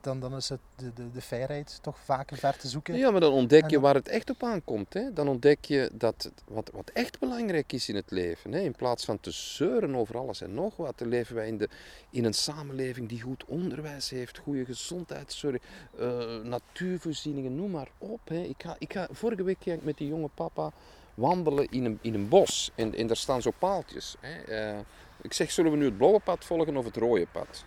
[0.02, 2.96] Dan, dan is het de, de, de vrijheid toch vaker ver te zoeken.
[2.98, 4.94] Ja, maar dan ontdek je dan- waar het echt op aankomt.
[4.94, 5.14] Hè?
[5.14, 8.52] Dan ontdek je dat wat, wat echt belangrijk is in het leven.
[8.52, 8.60] Hè?
[8.60, 11.70] In plaats van te zeuren over alles en nog wat, dan leven wij in, de,
[12.10, 15.58] in een samenleving die goed onderwijs heeft, goede gezondheidszorg,
[16.00, 18.20] eh, natuurvoorzieningen, noem maar op.
[18.28, 18.42] Hè?
[18.42, 20.72] Ik, ga, ik ga, vorige week ging ik met die jonge papa
[21.14, 24.16] wandelen in een, in een bos en, en daar staan zo paaltjes.
[24.20, 24.42] Hè?
[24.42, 24.80] Eh,
[25.22, 27.64] ik zeg, zullen we nu het blauwe pad volgen of het rode pad?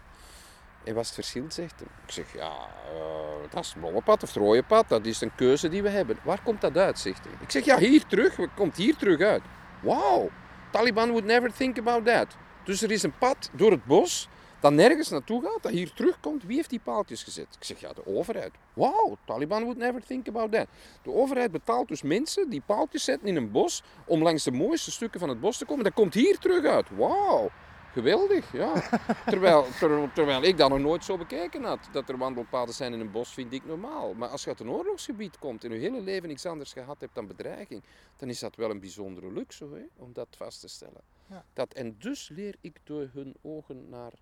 [0.85, 1.89] En wat is het verschil, zegt hij.
[2.07, 4.89] Ik zeg, ja, eh, dat is het blauwe pad of het rode pad.
[4.89, 6.19] Dat is een keuze die we hebben.
[6.23, 7.05] Waar komt dat uit.
[7.41, 8.37] Ik zeg, ja, hier terug.
[8.37, 9.43] Het komt hier terug uit.
[9.83, 10.31] Wauw,
[10.71, 12.37] Taliban would never think about that.
[12.65, 14.29] Dus er is een pad door het bos
[14.63, 16.45] dat nergens naartoe gaat, dat hier terugkomt.
[16.45, 17.47] Wie heeft die paaltjes gezet?
[17.59, 18.53] Ik zeg, ja, de overheid.
[18.73, 20.67] Wauw, Taliban would never think about that.
[21.03, 24.91] De overheid betaalt dus mensen die paaltjes zetten in een bos om langs de mooiste
[24.91, 25.85] stukken van het bos te komen.
[25.85, 26.87] Dat komt hier terug uit.
[26.97, 27.51] Wauw.
[27.93, 28.89] Geweldig, ja.
[29.27, 31.89] Terwijl, ter- terwijl ik dat nog nooit zo bekeken had.
[31.93, 34.15] Dat er wandelpaden zijn in een bos vind ik normaal.
[34.15, 37.15] Maar als je uit een oorlogsgebied komt en je hele leven niks anders gehad hebt
[37.15, 37.83] dan bedreiging,
[38.17, 41.01] dan is dat wel een bijzondere luxe hè, om dat vast te stellen.
[41.27, 41.45] Ja.
[41.53, 44.13] Dat, en dus leer ik door hun ogen naar,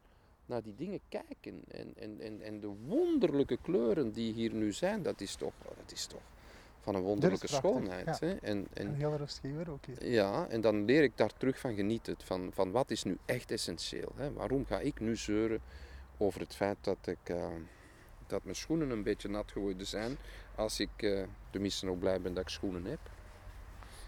[0.47, 1.63] naar die dingen kijken.
[1.69, 5.93] En, en, en, en de wonderlijke kleuren die hier nu zijn, dat is toch, dat
[5.93, 6.23] is toch
[6.81, 8.07] van een wonderlijke schoonheid.
[8.07, 8.17] ja.
[8.27, 8.35] Hè?
[8.35, 10.11] En, en, Een heel rustgever ook hier.
[10.11, 12.17] ja, en dan leer ik daar terug van genieten.
[12.25, 14.13] Van, van wat is nu echt essentieel.
[14.17, 14.33] Hè?
[14.33, 15.61] Waarom ga ik nu zeuren
[16.17, 17.47] over het feit dat, ik, eh,
[18.27, 20.17] dat mijn schoenen een beetje nat geworden zijn.
[20.55, 22.99] Als ik eh, tenminste nog blij ben dat ik schoenen heb.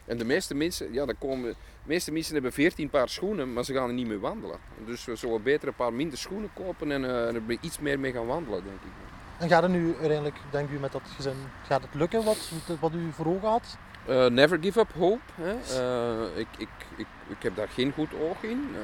[0.05, 1.57] En de meeste mensen, ja, dan komen, de
[1.89, 4.59] meeste mensen hebben 14 paar schoenen, maar ze gaan er niet mee wandelen.
[4.87, 8.13] Dus we zullen beter een paar minder schoenen kopen en eh, er iets meer mee
[8.13, 9.12] gaan wandelen, denk ik.
[9.43, 12.51] En gaat het nu uiteindelijk, denk u met dat gezin, gaat het lukken wat,
[12.81, 13.77] wat u voor ogen had?
[14.07, 15.21] Eh, never give up hope.
[15.35, 15.51] Hè.
[15.53, 18.69] Eh, ik, ik, ik, ik heb daar geen goed oog in.
[18.75, 18.81] eh,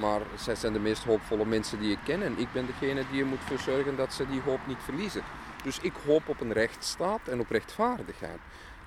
[0.00, 2.22] maar zij zijn de meest hoopvolle mensen die ik ken.
[2.22, 5.22] En ik ben degene die er moet voor zorgen dat ze die hoop niet verliezen.
[5.64, 8.38] Dus ik hoop op een rechtsstaat en op rechtvaardigheid.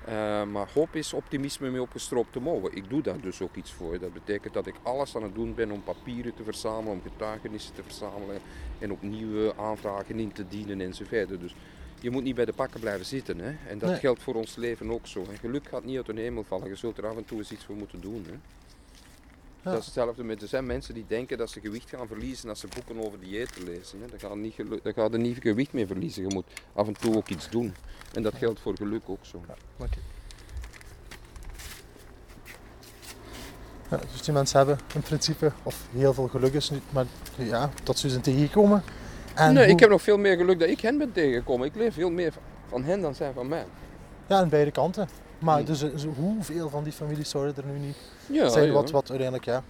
[0.05, 2.75] Eh, maar hoop is optimisme mee opgestroopte mouwen.
[2.75, 3.99] Ik doe daar dus ook iets voor.
[3.99, 7.73] Dat betekent dat ik alles aan het doen ben om papieren te verzamelen, om getuigenissen
[7.73, 8.39] te verzamelen
[8.79, 11.39] en op nieuwe aanvragen in te dienen enzovoort.
[11.39, 11.55] Dus
[12.01, 13.39] je moet niet bij de pakken blijven zitten.
[13.39, 13.55] Hè?
[13.67, 13.99] En dat Nee.
[13.99, 15.25] geldt voor ons leven ook zo.
[15.29, 16.67] En geluk gaat niet uit de hemel vallen.
[16.67, 18.25] Je zult er af en toe eens iets voor moeten doen.
[18.29, 18.33] Hè?
[19.63, 19.71] Ja.
[19.71, 22.59] Dat is hetzelfde met, er zijn mensen die denken dat ze gewicht gaan verliezen als
[22.59, 23.99] ze boeken over diëten lezen.
[24.01, 24.07] Hè?
[24.07, 26.27] Dan, gaat niet dan gaat er niet gewicht meer verliezen.
[26.27, 27.75] Je moet af en toe ook iets doen.
[28.13, 29.41] En dat geldt voor geluk ook zo.
[29.47, 29.85] Ja.
[33.89, 37.69] Ja, dus die mensen hebben in principe, of heel veel geluk is niet, maar ja,
[37.83, 38.83] dat ze zijn tegenkomen.
[39.35, 41.67] En nee, hoe- ik heb nog veel meer geluk dat ik hen ben tegengekomen.
[41.67, 42.33] Ik leer veel meer
[42.67, 43.65] van hen dan zij van mij.
[44.27, 45.09] Ja, aan beide kanten.
[45.39, 45.65] Maar Hmm.
[45.65, 49.45] dus, eh, hoeveel van die families zouden er nu niet Ja, zijn wat, wat uiteindelijk,
[49.45, 49.63] ja.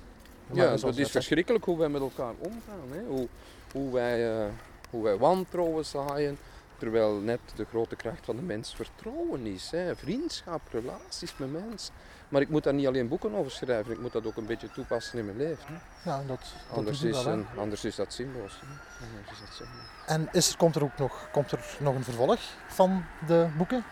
[0.51, 2.89] Ja, je is verschrikkelijk hoe wij met elkaar omgaan.
[2.91, 2.99] Hè?
[3.07, 3.27] Hoe,
[3.71, 4.45] hoe, wij, eh,
[4.89, 6.37] hoe wij wantrouwen zaaien.
[6.77, 9.71] Terwijl net de grote kracht van de mens vertrouwen is.
[9.71, 9.95] Hè.
[9.95, 11.93] Vriendschap, relaties met mensen.
[12.29, 14.71] Maar ik moet daar niet alleen boeken over schrijven, ik moet dat ook een beetje
[14.71, 15.65] toepassen in mijn leven.
[15.67, 16.09] Hè.
[16.09, 18.59] Ja, dat, dat Anders, is, wel, een, anders is dat zinloos.
[18.61, 18.67] Hè.
[19.05, 19.85] Anders is dat zinloos.
[20.05, 23.83] En is er, komt er ook nog, komt er nog een vervolg van de boeken?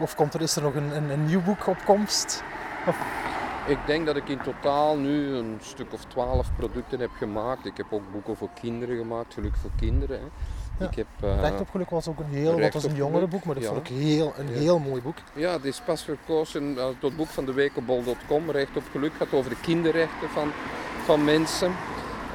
[0.00, 2.42] Of komt er, is er nog een, een, een nieuw boek op komst?
[3.66, 7.66] Ik denk dat ik in totaal nu een stuk of twaalf producten heb gemaakt.
[7.66, 10.18] Ik heb ook boeken voor kinderen gemaakt, geluk voor kinderen.
[10.20, 10.26] Hè.
[10.78, 10.90] Ja.
[10.90, 13.54] Ik heb, eh, Recht op geluk was ook een heel, wat was een jongerenboek, maar
[13.54, 13.68] dat ja.
[13.70, 14.58] vond ik heel, een Ja.
[14.58, 15.16] heel mooi boek.
[15.32, 18.50] Ja, het is pas verkozen uh, tot boek van de week op bol.com.
[18.50, 20.50] Recht op geluk gaat over de kinderrechten van,
[21.04, 21.72] van mensen.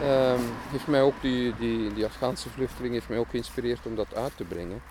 [0.02, 0.40] Ehm,
[0.72, 4.32] heeft mij ook die, die, die Afghaanse vluchteling heeft mij ook geïnspireerd om dat uit
[4.36, 4.82] te brengen.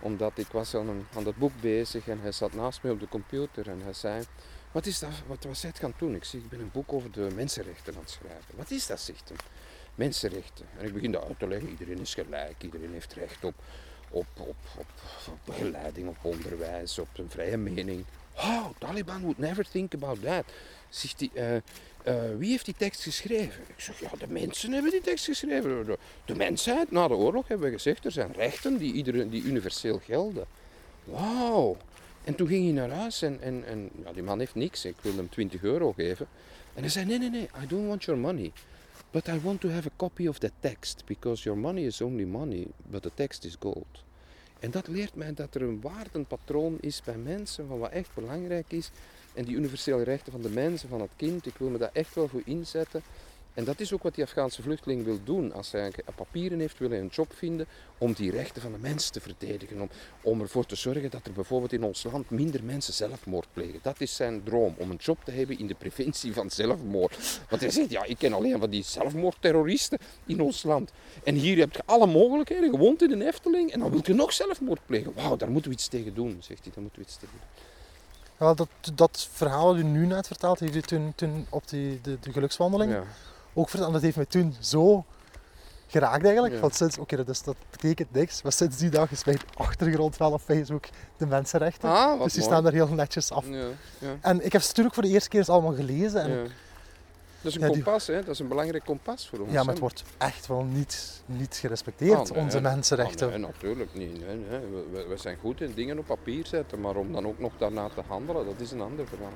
[0.00, 3.00] Omdat ik was aan, een, aan dat boek bezig en hij zat naast mij op
[3.00, 4.24] de computer en hij zei...
[4.72, 5.10] Wat is dat?
[5.26, 6.14] Wat was hij het gaan doen?
[6.14, 8.56] Ik zeg, ik ben een boek over de mensenrechten aan het schrijven.
[8.56, 9.38] Wat is dat, zegt hij?
[9.94, 10.66] Mensenrechten.
[10.78, 11.68] En ik begin dat uit te leggen.
[11.68, 12.62] Iedereen is gelijk.
[12.62, 13.54] Iedereen heeft recht op,
[14.10, 14.86] op, op, op,
[15.26, 18.04] op begeleiding, op onderwijs, op een vrije mening.
[18.36, 20.44] Oh, Taliban would never think about that.
[20.88, 21.56] Zegt hij, eh,
[22.02, 23.62] eh, wie heeft die tekst geschreven?
[23.66, 25.96] Ik zeg, ja, de mensen hebben die tekst geschreven.
[26.24, 30.00] De, mensheid, na de oorlog hebben we gezegd, er zijn rechten die, iedereen, die universeel
[30.04, 30.46] gelden.
[31.04, 31.76] Wauw.
[32.24, 34.84] En toen ging hij naar huis en, en, en ja, die man heeft niks.
[34.84, 36.26] Ik wilde hem 20 euro geven.
[36.74, 38.52] En hij zei, nee, nee, nee, I don't want your money.
[39.10, 41.02] But I want to have a copy of the text.
[41.06, 44.04] Because your money is only money, but the text is gold.
[44.60, 48.72] En dat leert mij dat er een waardenpatroon is bij mensen van wat echt belangrijk
[48.72, 48.90] is.
[49.34, 52.14] En die universele rechten van de mensen, van het kind, ik wil me daar echt
[52.14, 53.02] wel voor inzetten.
[53.58, 55.52] En dat is ook wat die Afghaanse vluchteling wil doen.
[55.52, 57.66] Als hij papieren heeft, wil hij een job vinden
[57.98, 59.80] om die rechten van de mensen te verdedigen.
[59.80, 59.88] Om,
[60.22, 63.78] om ervoor te zorgen dat er bijvoorbeeld in ons land minder mensen zelfmoord plegen.
[63.82, 67.40] Dat is zijn droom, om een job te hebben in de preventie van zelfmoord.
[67.48, 70.92] Want hij zegt, ja, ik ken alleen van die zelfmoordterroristen in ons land.
[71.24, 74.32] En hier heb je alle mogelijkheden, gewoond in een Efteling, en dan wil je nog
[74.32, 75.12] zelfmoord plegen.
[75.14, 76.72] Wauw, daar moeten we iets tegen doen, zegt hij.
[76.74, 77.64] Daar moeten we iets tegen doen.
[78.36, 82.00] Wel, dat, dat verhaal dat u nu net vertelt, heeft u toen, toen op die,
[82.00, 83.04] de, de gelukswandeling Ja.
[83.58, 83.88] Ook verteld.
[83.88, 85.04] En dat heeft mij toen zo
[85.86, 86.54] geraakt eigenlijk.
[86.54, 86.60] Ja.
[86.60, 88.42] Want sinds, oké, dat, betekent niks.
[88.42, 90.84] Maar sinds die dag is mijn achtergrond wel op Facebook
[91.16, 91.88] de mensenrechten.
[91.88, 92.52] Ah, dus die mooi.
[92.52, 93.44] staan daar heel netjes af.
[93.48, 93.66] Ja,
[93.98, 96.22] ja, En ik heb ze natuurlijk voor de eerste keer allemaal gelezen.
[96.22, 96.48] En.
[97.52, 98.14] Dat is een Ja, kompas, hè?
[98.14, 99.52] dat is een belangrijk kompas voor ons.
[99.52, 102.72] Ja, maar het wordt echt wel niet, niet gerespecteerd, Ah, nee, onze nee.
[102.72, 103.26] mensenrechten.
[103.26, 104.26] Ah, nee, natuurlijk niet.
[104.26, 105.06] Nee, nee.
[105.08, 108.00] We, zijn goed in dingen op papier zetten, maar om dan ook nog daarna te
[108.06, 109.28] handelen, dat is een ander verhaal.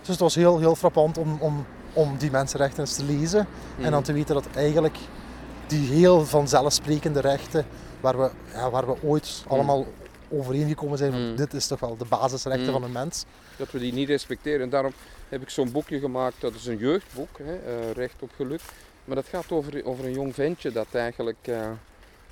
[0.00, 3.46] Dus het was heel, heel frappant om, om, om die mensenrechten eens te lezen.
[3.80, 4.96] En dan te weten dat eigenlijk
[5.66, 7.66] die heel vanzelfsprekende rechten,
[8.00, 9.86] waar we, ja, waar we ooit allemaal
[10.30, 11.36] overeengekomen zijn, van Mm.
[11.36, 13.24] dit is toch wel de basisrechten van een mens.
[13.56, 14.60] dat we die niet respecteren.
[14.60, 14.92] En daarom
[15.32, 18.60] heb ik zo'n boekje gemaakt, dat is een jeugdboek, hè, eh, Recht op Geluk.
[19.04, 21.70] Maar dat gaat over, over een jong ventje dat eigenlijk eh,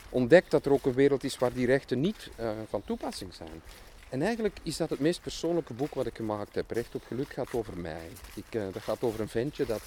[0.09, 3.63] ontdekt dat er ook een wereld is waar die rechten niet eh, van toepassing zijn.
[4.09, 6.71] En eigenlijk is dat het meest persoonlijke boek wat ik gemaakt heb.
[6.71, 8.09] Recht op Geluk gaat over mij.
[8.35, 9.83] Ik, dat gaat over een ventje dat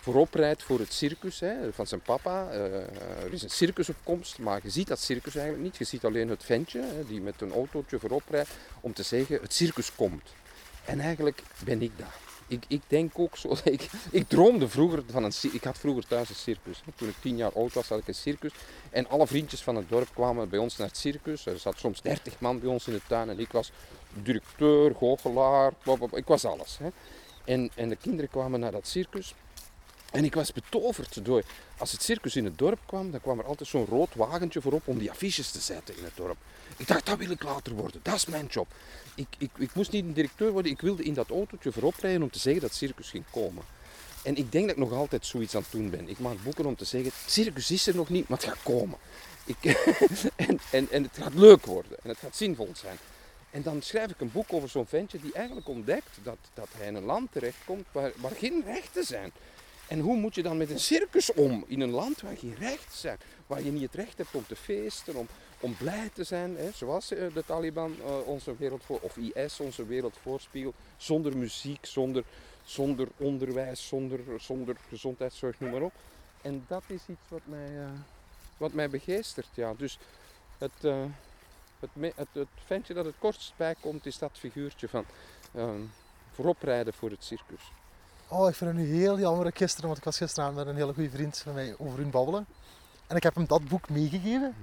[0.00, 2.50] voorop rijdt voor het circus hè, van zijn papa.
[2.50, 5.76] Er is een circus op komst, maar je ziet dat circus eigenlijk niet.
[5.76, 8.50] Je ziet alleen het ventje hè, die met een autootje voorop rijdt
[8.80, 10.32] om te zeggen het circus komt.
[10.84, 12.23] En eigenlijk ben ik dat.
[12.54, 13.56] Ik, ik denk ook zo.
[13.64, 15.32] Ik, ik droomde vroeger van een.
[15.52, 16.82] Ik had vroeger thuis een circus.
[16.94, 18.52] Toen ik tien jaar oud was, had ik een circus.
[18.90, 21.46] En alle vriendjes van het dorp kwamen bij ons naar het circus.
[21.46, 23.28] Er zat soms 30 man bij ons in de tuin.
[23.28, 23.72] En ik was
[24.22, 25.72] directeur, goochelaar.
[26.12, 26.78] Ik was alles.
[26.78, 26.88] Hè.
[27.44, 29.34] En, en de kinderen kwamen naar dat circus.
[30.10, 31.42] En ik was betoverd door.
[31.84, 34.88] Als het circus in het dorp kwam, dan kwam er altijd zo'n rood wagentje voorop
[34.88, 36.36] om die affiches te zetten in het dorp.
[36.76, 38.00] Ik dacht, dat wil ik later worden.
[38.02, 38.66] Dat is mijn job.
[39.14, 40.70] Ik, ik, ik moest niet een directeur worden.
[40.70, 43.64] Ik wilde in dat autootje voorop rijden om te zeggen dat het circus ging komen.
[44.22, 46.08] En ik denk dat ik nog altijd zoiets aan het doen ben.
[46.08, 48.98] Ik maak boeken om te zeggen, circus is er nog niet, maar het gaat komen.
[49.44, 49.64] Ik,
[50.36, 51.98] en, en, en het gaat leuk worden.
[52.02, 52.96] En het gaat zinvol zijn.
[53.50, 56.86] En dan schrijf ik een boek over zo'n ventje die eigenlijk ontdekt dat, dat hij
[56.86, 59.32] in een land terechtkomt waar geen rechten zijn.
[59.88, 62.98] En hoe moet je dan met een circus om in een land waar geen rechten
[62.98, 63.18] zijn?
[63.46, 65.26] Waar je niet het recht hebt om te feesten, om,
[65.60, 69.60] om blij te zijn, hè, zoals eh, de Taliban eh, onze wereld voor, of IS
[69.60, 72.24] onze wereld voorspiegelt, zonder muziek, zonder,
[72.64, 75.92] zonder onderwijs, zonder, zonder gezondheidszorg, noem maar op.
[76.42, 77.88] En dat is iets wat mij, eh,
[78.56, 79.48] wat mij begeestert.
[79.54, 79.74] Ja.
[79.74, 79.98] Dus
[80.58, 80.82] het,
[81.80, 85.04] het, het, het ventje dat het kortst bij komt, is dat figuurtje van
[86.32, 87.72] vooroprijden voor het circus.
[88.34, 89.46] Oh, ik vind het nu heel jammer.
[89.46, 92.10] Ik Gisteren, want ik was gisteren met een hele goede vriend van mij over hun
[92.10, 92.46] babbelen.
[93.06, 94.54] En ik heb hem dat boek meegegeven.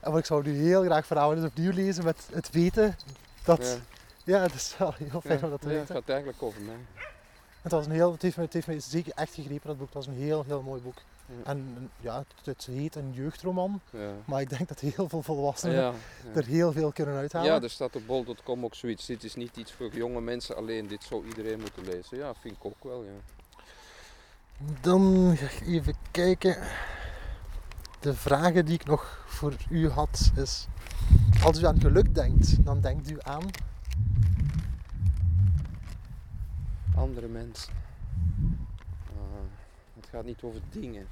[0.00, 2.96] En wat ik zou nu heel graag vanavond eens opnieuw lezen met het weten
[3.44, 3.66] dat...
[3.66, 3.76] Ja.
[4.24, 5.94] Ja, het is wel heel fijn Ja, om dat te ja, het weten.
[5.94, 6.76] gaat eigenlijk over mij.
[7.62, 9.86] Het, was een heel, het, heeft me, het heeft me zeker echt gegrepen, dat boek.
[9.86, 10.96] Het was een heel, heel mooi boek.
[11.44, 13.80] En ja, het, heet een jeugdroman,
[14.24, 15.94] maar ik denk dat heel veel volwassenen
[16.34, 17.52] er heel veel kunnen uithalen.
[17.52, 19.06] ja, er staat op bol.com ook zoiets.
[19.06, 20.86] Dit is niet iets voor jonge mensen alleen.
[20.86, 22.18] Dit zou iedereen moeten lezen.
[22.18, 23.04] Ja, vind ik ook wel.
[23.04, 23.10] Ja.
[24.80, 26.56] Dan ga ik even kijken.
[28.00, 30.66] De vragen die ik nog voor u had is...
[31.44, 33.50] Als u aan geluk denkt, dan denkt u aan...
[36.96, 37.72] Andere mensen.
[40.12, 41.08] Gaat niet over dingen.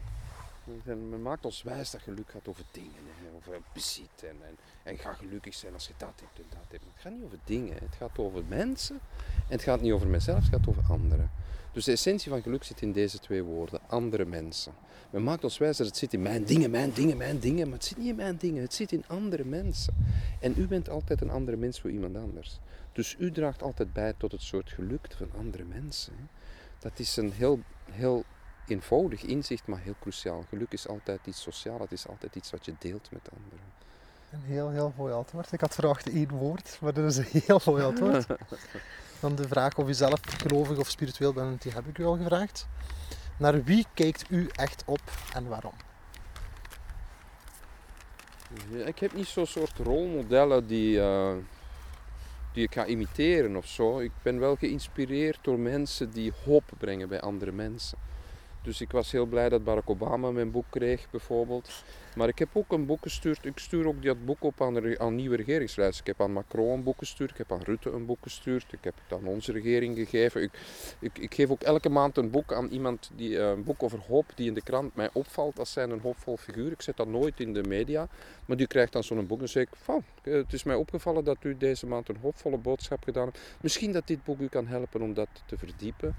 [0.84, 2.90] En Men maakt ons wijs dat geluk gaat over dingen.
[3.36, 4.22] Over bezit.
[4.22, 6.84] En, en, en ga gelukkig zijn als je dat hebt en dat hebt.
[6.84, 7.74] Het gaat niet over dingen.
[7.74, 9.00] Het gaat over mensen.
[9.36, 11.30] En het gaat niet over mezelf, het gaat over anderen.
[11.72, 13.80] Dus de essentie van geluk zit in deze twee woorden.
[13.86, 14.72] Andere mensen.
[15.10, 17.68] Men maakt ons wijs dat het zit in mijn dingen, mijn dingen, mijn dingen.
[17.68, 18.62] Maar het zit niet in mijn dingen.
[18.62, 19.94] Het zit in andere mensen.
[20.40, 22.58] En u bent altijd een andere mens voor iemand anders.
[22.92, 26.12] Dus u draagt altijd bij tot het soort geluk van andere mensen.
[26.78, 28.24] Dat is een heel, heel
[28.70, 30.44] eenvoudig inzicht, maar heel cruciaal.
[30.48, 33.64] Geluk is altijd iets sociaal, het is altijd iets wat je deelt met anderen.
[34.32, 35.52] Een heel, heel mooi antwoord.
[35.52, 38.26] Ik had verwacht één woord, maar dat is een heel mooi antwoord.
[39.20, 42.16] Dan de vraag of u zelf gelovig of spiritueel bent, die heb ik u al
[42.16, 42.66] gevraagd.
[43.36, 45.00] Naar wie kijkt u echt op
[45.34, 45.74] en waarom?
[48.70, 51.32] Ja, ik heb niet zo'n soort rolmodellen die, eh,
[52.52, 53.98] die ik ga imiteren of zo.
[53.98, 57.98] Ik ben wel geïnspireerd door mensen die hoop brengen bij andere mensen.
[58.62, 61.84] Dus ik was heel blij dat Barack Obama mijn boek kreeg, bijvoorbeeld.
[62.16, 63.44] Maar ik heb ook een boek gestuurd.
[63.44, 66.00] Ik stuur ook dat boek op aan, aan nieuwe regeringsleiders.
[66.00, 67.30] Ik heb aan Macron een boek gestuurd.
[67.30, 68.72] Ik heb aan Rutte een boek gestuurd.
[68.72, 70.42] Ik heb het aan onze regering gegeven.
[70.42, 70.50] Ik,
[71.00, 74.00] ik, ik geef ook elke maand een boek aan iemand, die, eh, een boek over
[74.08, 76.72] hoop, die in de krant mij opvalt als zijn een hoopvol figuur.
[76.72, 78.08] Ik zet dat nooit in de media.
[78.46, 81.24] Maar die krijgt dan zo'n boek en zeg ik, van, eh, het is mij opgevallen
[81.24, 83.40] dat u deze maand een hoopvolle boodschap gedaan hebt.
[83.60, 86.14] Misschien dat dit boek u kan helpen om dat te verdiepen.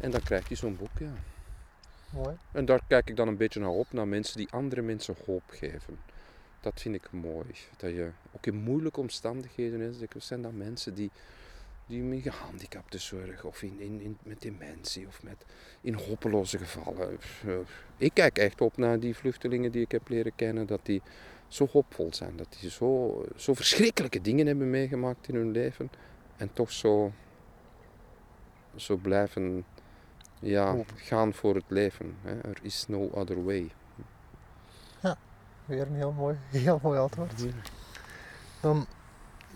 [0.00, 1.35] En dan krijgt hij zo'n boek, ja.
[2.16, 2.36] Mooi.
[2.52, 5.42] En daar kijk ik dan een beetje naar op, naar mensen die andere mensen hoop
[5.46, 5.98] geven.
[6.60, 7.54] Dat vind ik mooi.
[7.76, 11.10] Dat je ook in moeilijke omstandigheden is, zijn dan mensen die,
[11.86, 15.44] die met gehandicapten zorgen, of in, in, in, met dementie, of met,
[15.80, 17.18] in hopeloze gevallen.
[17.46, 17.58] Eh,
[17.96, 21.02] Ik kijk echt op naar die vluchtelingen die ik heb leren kennen, dat die
[21.48, 25.90] zo hoopvol zijn, dat die zo, zo verschrikkelijke dingen hebben meegemaakt in hun leven
[26.36, 27.12] en toch zo,
[28.76, 29.64] zo blijven
[30.38, 30.92] ja, Hoop.
[30.96, 32.16] gaan voor het leven.
[32.22, 32.38] Hè.
[32.40, 33.70] Er is no other way.
[35.66, 37.32] Weer een heel mooi, heel mooi antwoord.
[38.60, 38.86] Dan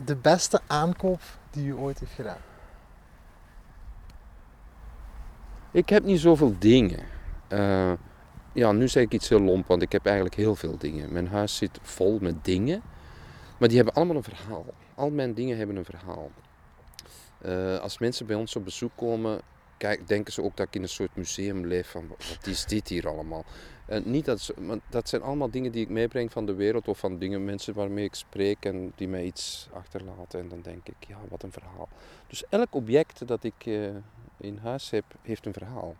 [0.05, 1.21] de beste aankoop
[1.51, 2.39] die u ooit heeft gedaan.
[5.71, 7.05] Ik heb niet zoveel dingen.
[7.49, 7.93] Eh,
[8.53, 11.13] ja, nu zeg ik iets heel lomp, want ik heb eigenlijk heel veel dingen.
[11.13, 12.83] Mijn huis zit vol met dingen,
[13.59, 14.65] maar die hebben allemaal een verhaal.
[14.95, 16.31] Al mijn dingen hebben een verhaal.
[17.39, 19.41] Eh, als mensen bij ons op bezoek komen,
[19.81, 22.89] kijk, denken ze ook dat ik in een soort museum leef van wat is dit
[22.89, 23.45] hier allemaal.
[23.87, 26.99] Eh, niet dat, ze, dat zijn allemaal dingen die ik meebreng van de wereld of
[26.99, 30.41] van dingen, mensen waarmee ik spreek en die mij iets achterlaten.
[30.41, 31.89] En dan denk ik, ja, wat een verhaal.
[32.27, 33.89] Dus elk object dat ik eh,
[34.37, 35.97] in huis heb, heeft een verhaal.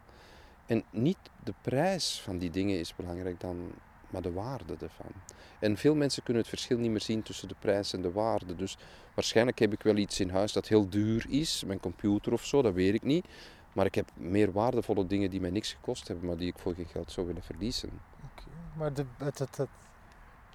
[0.67, 3.73] En niet de prijs van die dingen is belangrijk dan,
[4.11, 5.13] maar de waarde ervan.
[5.61, 8.57] En veel mensen kunnen het verschil niet meer zien tussen de prijs en de waarde.
[8.57, 8.77] Dus
[9.15, 12.63] waarschijnlijk heb ik wel iets in huis dat heel duur is, mijn computer of zo,
[12.63, 13.27] dat weet ik niet.
[13.73, 16.75] Maar ik heb meer waardevolle dingen die mij niks gekost hebben, maar die ik voor
[16.75, 17.91] geen geld zou willen verliezen.
[18.25, 19.69] Oké, maar de, het, het, het...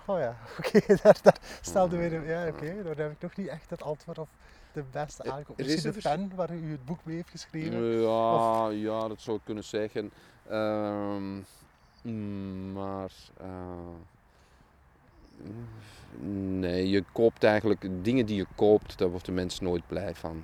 [0.06, 2.14] Oh ja, oké, daar, daar stelde weer...
[2.14, 4.28] een- Ja, oké, daar heb ik nog niet echt het antwoord op
[4.74, 5.60] de beste Er- aankoop.
[5.60, 8.02] is Misschien de pen waar u het boek mee heeft geschreven.
[8.02, 10.12] Ja, ja, dat zou ik kunnen zeggen.
[10.50, 11.36] Ehm,
[12.02, 13.48] mm, maar eh,
[16.60, 20.44] nee, je koopt eigenlijk dingen die je koopt, daar wordt de mens nooit blij van.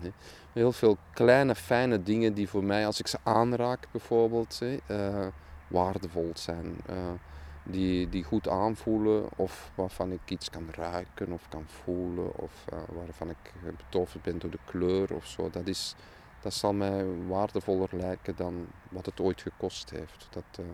[0.53, 5.27] Heel veel kleine, fijne dingen die voor mij, als ik ze aanraak bijvoorbeeld, eh,
[5.67, 6.75] waardevol zijn.
[6.85, 6.95] Eh,
[7.63, 12.77] die, die goed aanvoelen of waarvan ik iets kan ruiken of kan voelen of eh,
[12.87, 15.49] waarvan ik betoverd ben door de kleur of zo.
[15.49, 15.95] Dat, is,
[16.41, 20.27] dat zal mij waardevoller lijken dan wat het ooit gekost heeft.
[20.29, 20.65] Dat,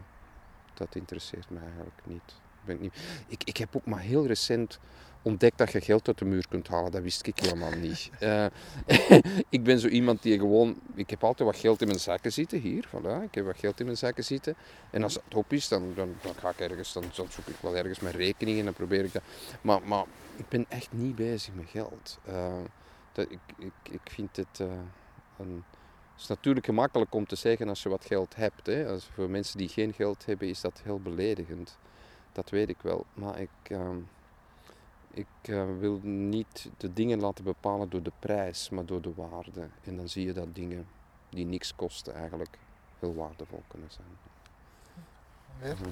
[0.74, 2.47] dat interesseert mij eigenlijk niet.
[2.70, 2.92] Ik.
[3.28, 4.80] Ik, ik heb ook maar heel recent
[5.22, 6.92] ontdekt dat je geld uit de muur kunt halen.
[6.92, 8.10] Dat wist ik helemaal niet.
[8.20, 8.46] Eh,
[9.50, 10.80] ik ben zo iemand die gewoon...
[10.96, 12.88] Ik heb altijd wat geld in mijn zakken zitten, hier.
[12.88, 14.56] Voilà, ik heb wat geld in mijn zakken zitten.
[14.90, 16.94] En als het op is, dan, dan, dan ga ik ergens...
[16.94, 19.24] Dan, dan zoek ik wel ergens mijn rekening en dan probeer ik dat...
[19.62, 20.06] Maar, maar
[20.36, 22.20] ik ben echt niet bezig met geld.
[22.26, 22.54] Eh,
[23.12, 24.60] dat, ik, ik, ik vind het...
[24.60, 24.68] eh,
[25.40, 25.64] een,
[26.18, 28.66] is natuurlijk gemakkelijk om te zeggen als je wat geld hebt.
[28.66, 28.88] Hè.
[28.88, 31.78] Als, voor mensen die geen geld hebben is dat heel beledigend.
[32.38, 33.06] Dat weet ik wel.
[33.14, 33.98] Maar ik, ehm,
[35.12, 39.68] ik eh, wil niet de dingen laten bepalen door de prijs, maar door de waarde.
[39.84, 40.88] En dan zie je dat dingen
[41.30, 42.58] die niks kosten eigenlijk
[43.00, 44.08] heel waardevol kunnen zijn.
[45.76, 45.90] Mhm.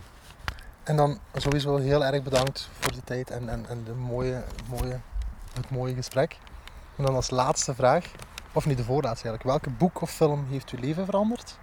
[0.84, 5.00] En dan sowieso heel erg bedankt voor de tijd en, en, en de mooie, mooie,
[5.54, 6.38] het mooie gesprek.
[6.96, 8.12] En dan als laatste vraag,
[8.54, 11.58] of niet de voorlaatste eigenlijk, welke boek of film heeft uw leven veranderd?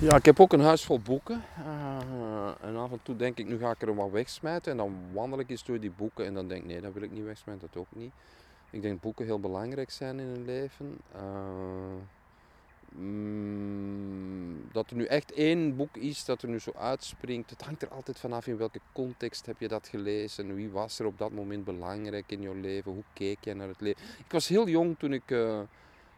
[0.00, 1.42] Ja, ik heb ook een huis vol boeken.
[1.56, 4.70] Eh, en af en toe denk ik, nu ga ik er wat wegsmijten.
[4.72, 7.02] En dan wandel ik eens door die boeken en dan denk ik, nee, dat wil
[7.02, 8.12] ik niet wegsmijten, dat ook niet.
[8.70, 10.98] Ik denk dat boeken heel belangrijk zijn in een leven.
[11.12, 11.94] Eh,
[12.88, 17.50] mm, dat er nu echt één boek is dat er nu zo uitspringt.
[17.50, 20.54] Het hangt er altijd vanaf in welke context heb je dat gelezen.
[20.54, 22.92] Wie was er op dat moment belangrijk in je leven?
[22.92, 24.02] Hoe keek je naar het leven?
[24.18, 25.60] Ik was heel jong toen ik eh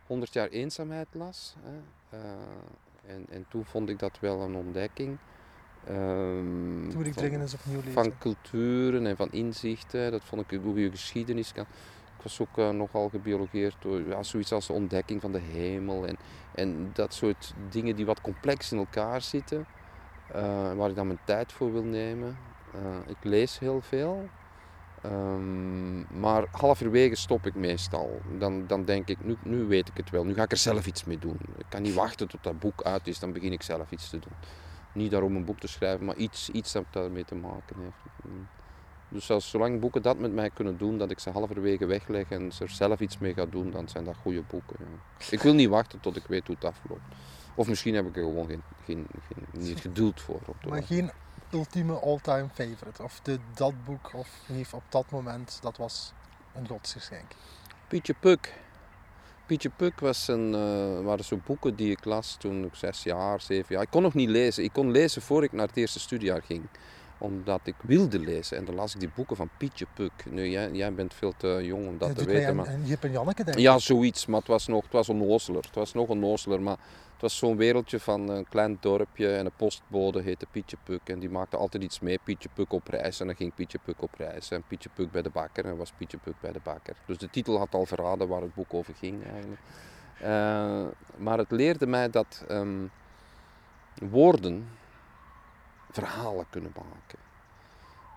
[0.07, 1.55] 100 jaar eenzaamheid las.
[1.63, 2.17] Hè.
[3.07, 5.19] En, en toen vond ik dat wel een ontdekking.
[5.87, 7.93] Ehm, Toen moet ik dringend eens opnieuw lezen.
[7.93, 10.11] van culturen en van inzichten.
[10.11, 11.53] Dat vond ik een goede geschiedenis.
[11.53, 11.65] kan.
[12.17, 16.07] Ik was ook eh, nogal gebiologeerd door ja, zoiets als de ontdekking van de hemel.
[16.07, 16.17] En,
[16.55, 19.67] en dat soort dingen die wat complex in elkaar zitten.
[20.33, 22.37] eh, waar ik dan mijn tijd voor wil nemen.
[22.75, 24.29] Eh, ik lees heel veel.
[25.03, 28.21] Ehm, maar halverwege stop ik meestal.
[28.39, 30.25] Dan, dan denk ik, nu, nu weet ik het wel.
[30.25, 31.39] Nu ga ik er zelf iets mee doen.
[31.59, 33.19] Ik kan niet wachten tot dat boek uit is.
[33.19, 34.33] Dan begin ik zelf iets te doen.
[34.95, 37.97] Niet daarom een boek te schrijven, maar iets, iets dat daarmee te maken heeft.
[38.25, 38.47] Mm.
[39.09, 42.53] Dus als, zolang boeken dat met mij kunnen doen, dat ik ze halverwege wegleg en
[42.53, 44.77] ze er zelf iets mee ga doen, dan zijn dat goede boeken.
[44.79, 45.27] Ja.
[45.31, 47.15] Ik wil niet wachten tot ik weet hoe het afloopt.
[47.55, 50.41] Of misschien heb ik er gewoon geen, geen, geen, niet geduld voor.
[50.47, 51.11] Op Maar geen
[51.53, 53.03] ultieme all-time favorite.
[53.03, 56.13] Of de, dat boek of heeft op dat moment, dat was
[56.55, 57.31] een godsgeschenk.
[57.89, 58.53] Pietje Puk.
[59.47, 63.41] Pietje Puk was een, eh, waren zo boeken die ik las toen ik zes jaar,
[63.41, 63.83] zeven jaar.
[63.85, 64.65] Ik kon nog niet lezen.
[64.65, 66.63] Ik kon lezen voor ik naar het eerste studiejaar ging.
[67.19, 68.57] Omdat ik wilde lezen.
[68.57, 70.13] En dan las ik die boeken van Pietje Puk.
[70.31, 72.49] Nu, jij, jij bent veel te jong om dat te weten.
[72.49, 72.67] aan- Maar...
[72.69, 73.63] aan Jip en Janneke denken.
[73.63, 74.27] Ja, zoiets.
[74.27, 75.63] Maar het was nog het was onnozeler.
[75.65, 76.63] Het was nog onnozeler.
[76.63, 76.77] Maar
[77.23, 79.35] was zo'n wereldje van een klein dorpje.
[79.37, 81.09] En een postbode heette Pietje Puk.
[81.09, 82.19] En die maakte altijd iets mee.
[82.25, 83.21] Pietje Puk op reis.
[83.21, 84.51] En dan ging Pietje Puk op reis.
[84.51, 85.65] En Pietje Puk bij de bakker.
[85.65, 86.97] En was Pietje Puk bij de bakker.
[87.07, 89.61] Dus de titel had al verraden waar het boek over ging eigenlijk.
[90.21, 92.87] Eh, maar het leerde mij dat ehm,
[93.95, 94.69] woorden
[95.91, 97.19] verhalen kunnen maken.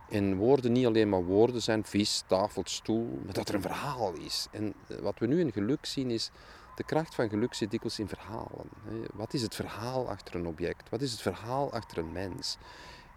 [0.10, 4.14] En woorden niet alleen maar woorden zijn, vis, tafel, stoel, maar dat er een verhaal
[4.14, 4.48] is.
[4.52, 6.32] En eh, wat we nu in geluk zien is,
[6.76, 8.70] de kracht van geluk zit dikwijls in verhalen.
[9.14, 10.90] Wat is het verhaal achter een object?
[10.90, 12.58] Wat is het verhaal achter een mens?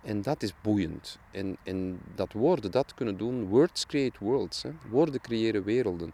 [0.03, 1.19] En dat is boeiend.
[1.31, 4.63] En, en dat woorden dat kunnen doen, words create worlds.
[4.63, 4.71] Hè.
[4.91, 6.13] Woorden creëren werelden.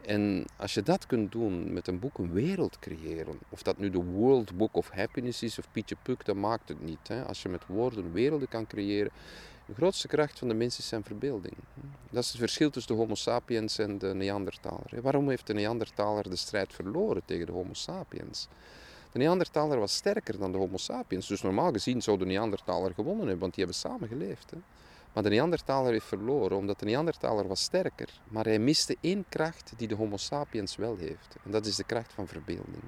[0.00, 3.90] En als je dat kunt doen met een boek, een wereld creëren, of dat nu
[3.90, 7.08] de World Book of Happiness is of Pietje Puk, dat maakt het niet.
[7.08, 7.24] Hè.
[7.24, 9.10] Als je met woorden werelden kan creëren,
[9.66, 11.54] de grootste kracht van de mens is zijn verbeelding.
[12.10, 15.02] Dat is het verschil tussen de Homo sapiens en de Neandertaler.
[15.02, 18.48] Waarom heeft de Neandertaler de strijd verloren tegen de Homo sapiens?
[19.12, 21.26] De Neandertaler was sterker dan de Homo sapiens.
[21.26, 24.50] Dus normaal gezien zou de Neandertaler gewonnen hebben, want die hebben samen geleefd.
[24.50, 24.58] Hè.
[25.18, 28.08] Maar de Neandertaler heeft verloren, omdat de Neandertaler was sterker.
[28.28, 31.36] Maar hij miste één kracht die de Homo sapiens wel heeft.
[31.44, 32.82] En dat is de kracht van verbeelding.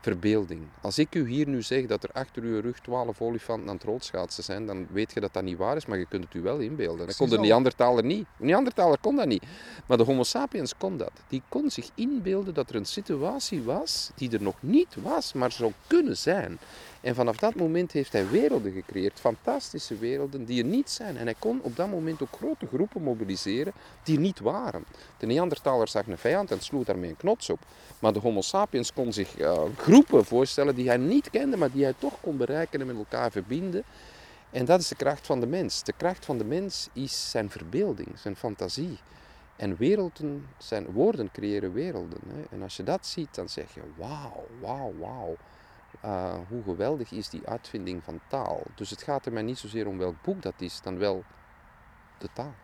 [0.00, 0.62] Verbeelding.
[0.80, 3.84] Als ik u hier nu zeg dat er achter uw rug twaalf olifanten aan het
[3.84, 6.40] rolschaatsen zijn, dan weet je dat dat niet waar is, maar je kunt het u
[6.40, 7.06] wel inbeelden.
[7.06, 7.38] Dat kon de.
[7.38, 8.26] Neandertaler niet.
[8.38, 9.44] De Neandertaler kon dat niet.
[9.86, 11.12] Maar de Homo sapiens kon dat.
[11.28, 15.52] Die kon zich inbeelden dat er een situatie was die er nog niet was, maar
[15.52, 16.58] zou kunnen zijn.
[17.06, 21.16] En vanaf dat moment heeft hij werelden gecreëerd, fantastische werelden die er niet zijn.
[21.16, 24.84] En hij kon op dat moment ook grote groepen mobiliseren die niet waren.
[25.18, 27.58] De Neandertaler zag een vijand en sloeg daarmee een knots op.
[27.98, 31.82] Maar de Homo sapiens kon zich eh, groepen voorstellen die hij niet kende, maar die
[31.82, 33.82] hij toch kon bereiken en met elkaar verbinden.
[34.50, 35.82] En dat is de kracht van de mens.
[35.82, 38.98] De kracht van de mens is zijn verbeelding, zijn fantasie.
[39.56, 42.20] En werelden zijn woorden creëren werelden.
[42.28, 42.56] Hè.
[42.56, 45.36] En als je dat ziet, dan zeg je: wauw, wauw, wauw.
[46.04, 48.62] Uh, hoe geweldig is die uitvinding van taal.
[48.74, 51.24] Dus het gaat er mij niet zozeer om welk boek dat is, dan wel
[52.18, 52.54] de taal.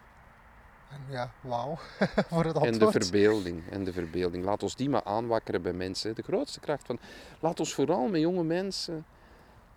[0.90, 1.78] En ja, wauw.
[2.30, 2.92] voor het En de antwoord.
[2.92, 3.62] verbeelding.
[3.70, 4.44] En de verbeelding.
[4.44, 6.14] Laat ons die maar aanwakkeren bij mensen.
[6.14, 6.98] De grootste kracht van.
[7.40, 9.04] Laat ons vooral met jonge mensen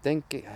[0.01, 0.43] denken.
[0.43, 0.51] Eh,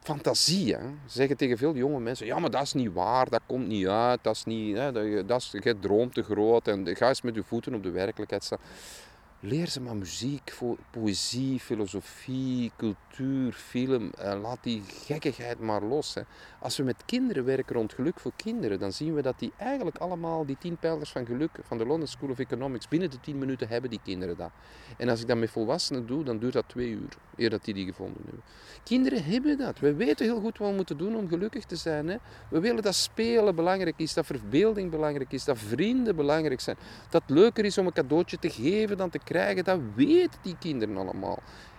[0.00, 0.74] fantasie.
[0.74, 0.80] Hè?
[1.06, 4.18] Zeggen tegen veel jonge mensen: ja, maar dat is niet waar, dat komt niet uit,
[4.22, 4.76] dat is niet.
[4.76, 7.82] Hè, dat, dat is, je droomt te groot en ga eens met je voeten op
[7.82, 8.58] de werkelijkheid staan.
[9.46, 10.52] Leer ze maar muziek,
[10.90, 14.10] poëzie, filosofie, cultuur, film.
[14.18, 16.14] Eh, laat die gekkigheid maar los.
[16.14, 16.22] Hè.
[16.60, 19.96] Als we met kinderen werken rond geluk voor kinderen, dan zien we dat die eigenlijk
[19.96, 23.38] allemaal die tien pijlers van geluk van de London School of Economics, binnen de tien
[23.38, 24.50] minuten hebben die kinderen dat.
[24.96, 27.74] En als ik dat met volwassenen doe, dan duurt dat twee uur, eer dat die
[27.74, 28.42] die gevonden hebben.
[28.84, 29.78] Kinderen hebben dat.
[29.78, 32.08] We weten heel goed wat we moeten doen om gelukkig te zijn.
[32.08, 32.16] Hè.
[32.50, 36.76] We willen dat spelen belangrijk is, dat verbeelding belangrijk is, dat vrienden belangrijk zijn.
[37.10, 39.32] Dat het leuker is om een cadeautje te geven dan te krijgen,
[39.64, 41.38] dat weten die kinderen allemaal.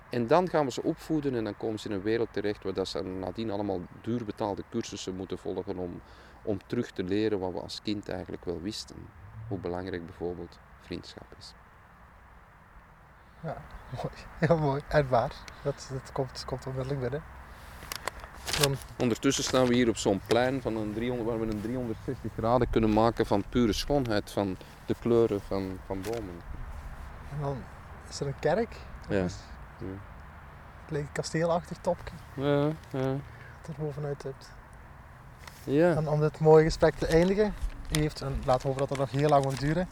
[0.10, 2.74] En dan gaan we ze opvoeden en dan komen ze in een wereld terecht waar
[2.74, 6.02] dat ze nadien allemaal duur betaalde cursussen moeten volgen om,
[6.44, 8.96] om terug te leren wat we als kind eigenlijk wel wisten.
[9.48, 11.54] Hoe belangrijk bijvoorbeeld vriendschap is.
[13.44, 13.62] Ja,
[13.96, 14.16] mooi.
[14.40, 14.82] Heel mooi.
[14.88, 15.34] En waar?
[15.64, 17.24] Dat, dat komt, komt onmiddellijk binnen.
[18.62, 22.32] Dan, Ondertussen staan we hier op zo'n plein van een 300, waar we een 360
[22.38, 26.55] graden kunnen maken van pure schoonheid, van de kleuren van, van bomen.
[27.36, 27.58] En dan
[28.10, 28.76] is er een kerk.
[29.10, 29.22] Ja.
[29.22, 29.36] Dus
[30.82, 33.16] Het lijkt een kasteelachtig topje Ja, ja.
[33.62, 34.52] dat er bovenuit hebt.
[35.64, 35.94] ja.
[35.96, 37.54] En om dit mooie gesprek te eindigen,
[37.98, 39.88] u heeft, en laten we hopen dat dat nog heel lang mag duren,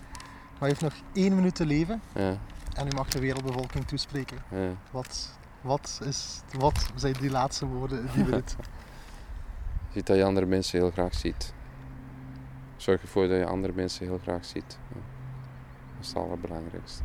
[0.60, 2.38] maar u heeft nog één minuut te leven ja,
[2.74, 4.38] en u mag de wereldbevolking toespreken.
[4.50, 4.70] ja.
[4.92, 8.56] Wat, wat, is, wat zijn die laatste woorden die minuut?
[9.94, 11.54] Ziet dat je andere mensen heel graag ziet.
[12.78, 14.78] Zorg ervoor dat je andere mensen heel graag ziet.
[14.90, 17.04] Dat is het allerbelangrijkste.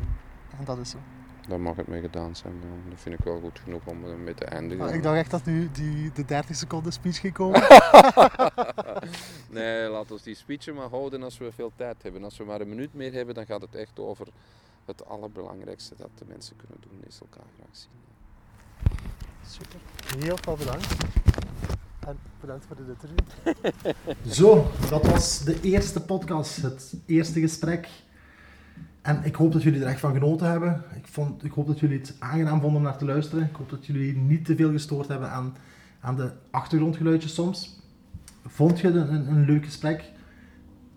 [0.58, 0.98] En dat is zo.
[1.48, 2.54] Daar mag het mee gedaan zijn.
[2.54, 2.90] Ja.
[2.90, 4.84] Dat vind ik wel goed genoeg om ermee te eindigen.
[4.84, 7.62] Ah, ik dacht echt dat nu die, de 30 seconden speech ging komen.
[9.50, 12.24] nee, laat ons die speechen maar houden als we veel tijd hebben.
[12.24, 14.26] Als we maar een minuut meer hebben, dan gaat het echt over
[14.84, 17.90] het allerbelangrijkste dat de mensen kunnen doen, is elkaar graag zien.
[19.46, 19.80] Super.
[20.18, 20.96] Heel veel bedankt.
[22.06, 23.16] En bedankt voor dit interview.
[24.38, 27.88] Zo, dat was de eerste podcast, het eerste gesprek.
[29.02, 30.84] En ik hoop dat jullie er echt van genoten hebben.
[30.94, 33.44] Ik, vond, ik hoop dat jullie het aangenaam vonden om naar te luisteren.
[33.44, 35.56] Ik hoop dat jullie niet te veel gestoord hebben aan,
[36.00, 37.80] aan de achtergrondgeluidjes soms.
[38.46, 40.10] Vond je het een, een leuk gesprek?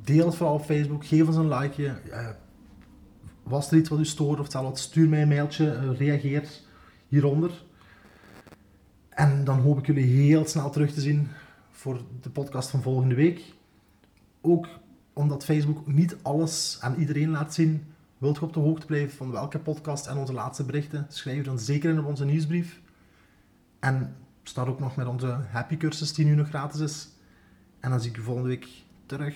[0.04, 1.06] Deel het vooral op Facebook.
[1.06, 1.88] Geef ons een likeje.
[1.88, 2.28] Eh,
[3.44, 5.72] was er iets wat u stoort of hetzelfde, stuur mij een mailtje.
[5.72, 6.50] eh, reageer
[7.08, 7.64] hieronder.
[9.10, 11.28] En dan hoop ik jullie heel snel terug te zien
[11.72, 13.54] voor de podcast van volgende week.
[14.42, 14.68] Ook
[15.14, 17.84] omdat Facebook niet alles aan iedereen laat zien.
[18.22, 21.06] Wilt je op de hoogte blijven van welke podcast en onze laatste berichten?
[21.10, 22.82] Schrijf je dan zeker in op onze nieuwsbrief.
[23.80, 27.10] En start ook nog met onze happy cursus die nu nog gratis is.
[27.80, 28.68] En dan zie ik u volgende week
[29.06, 29.36] terug.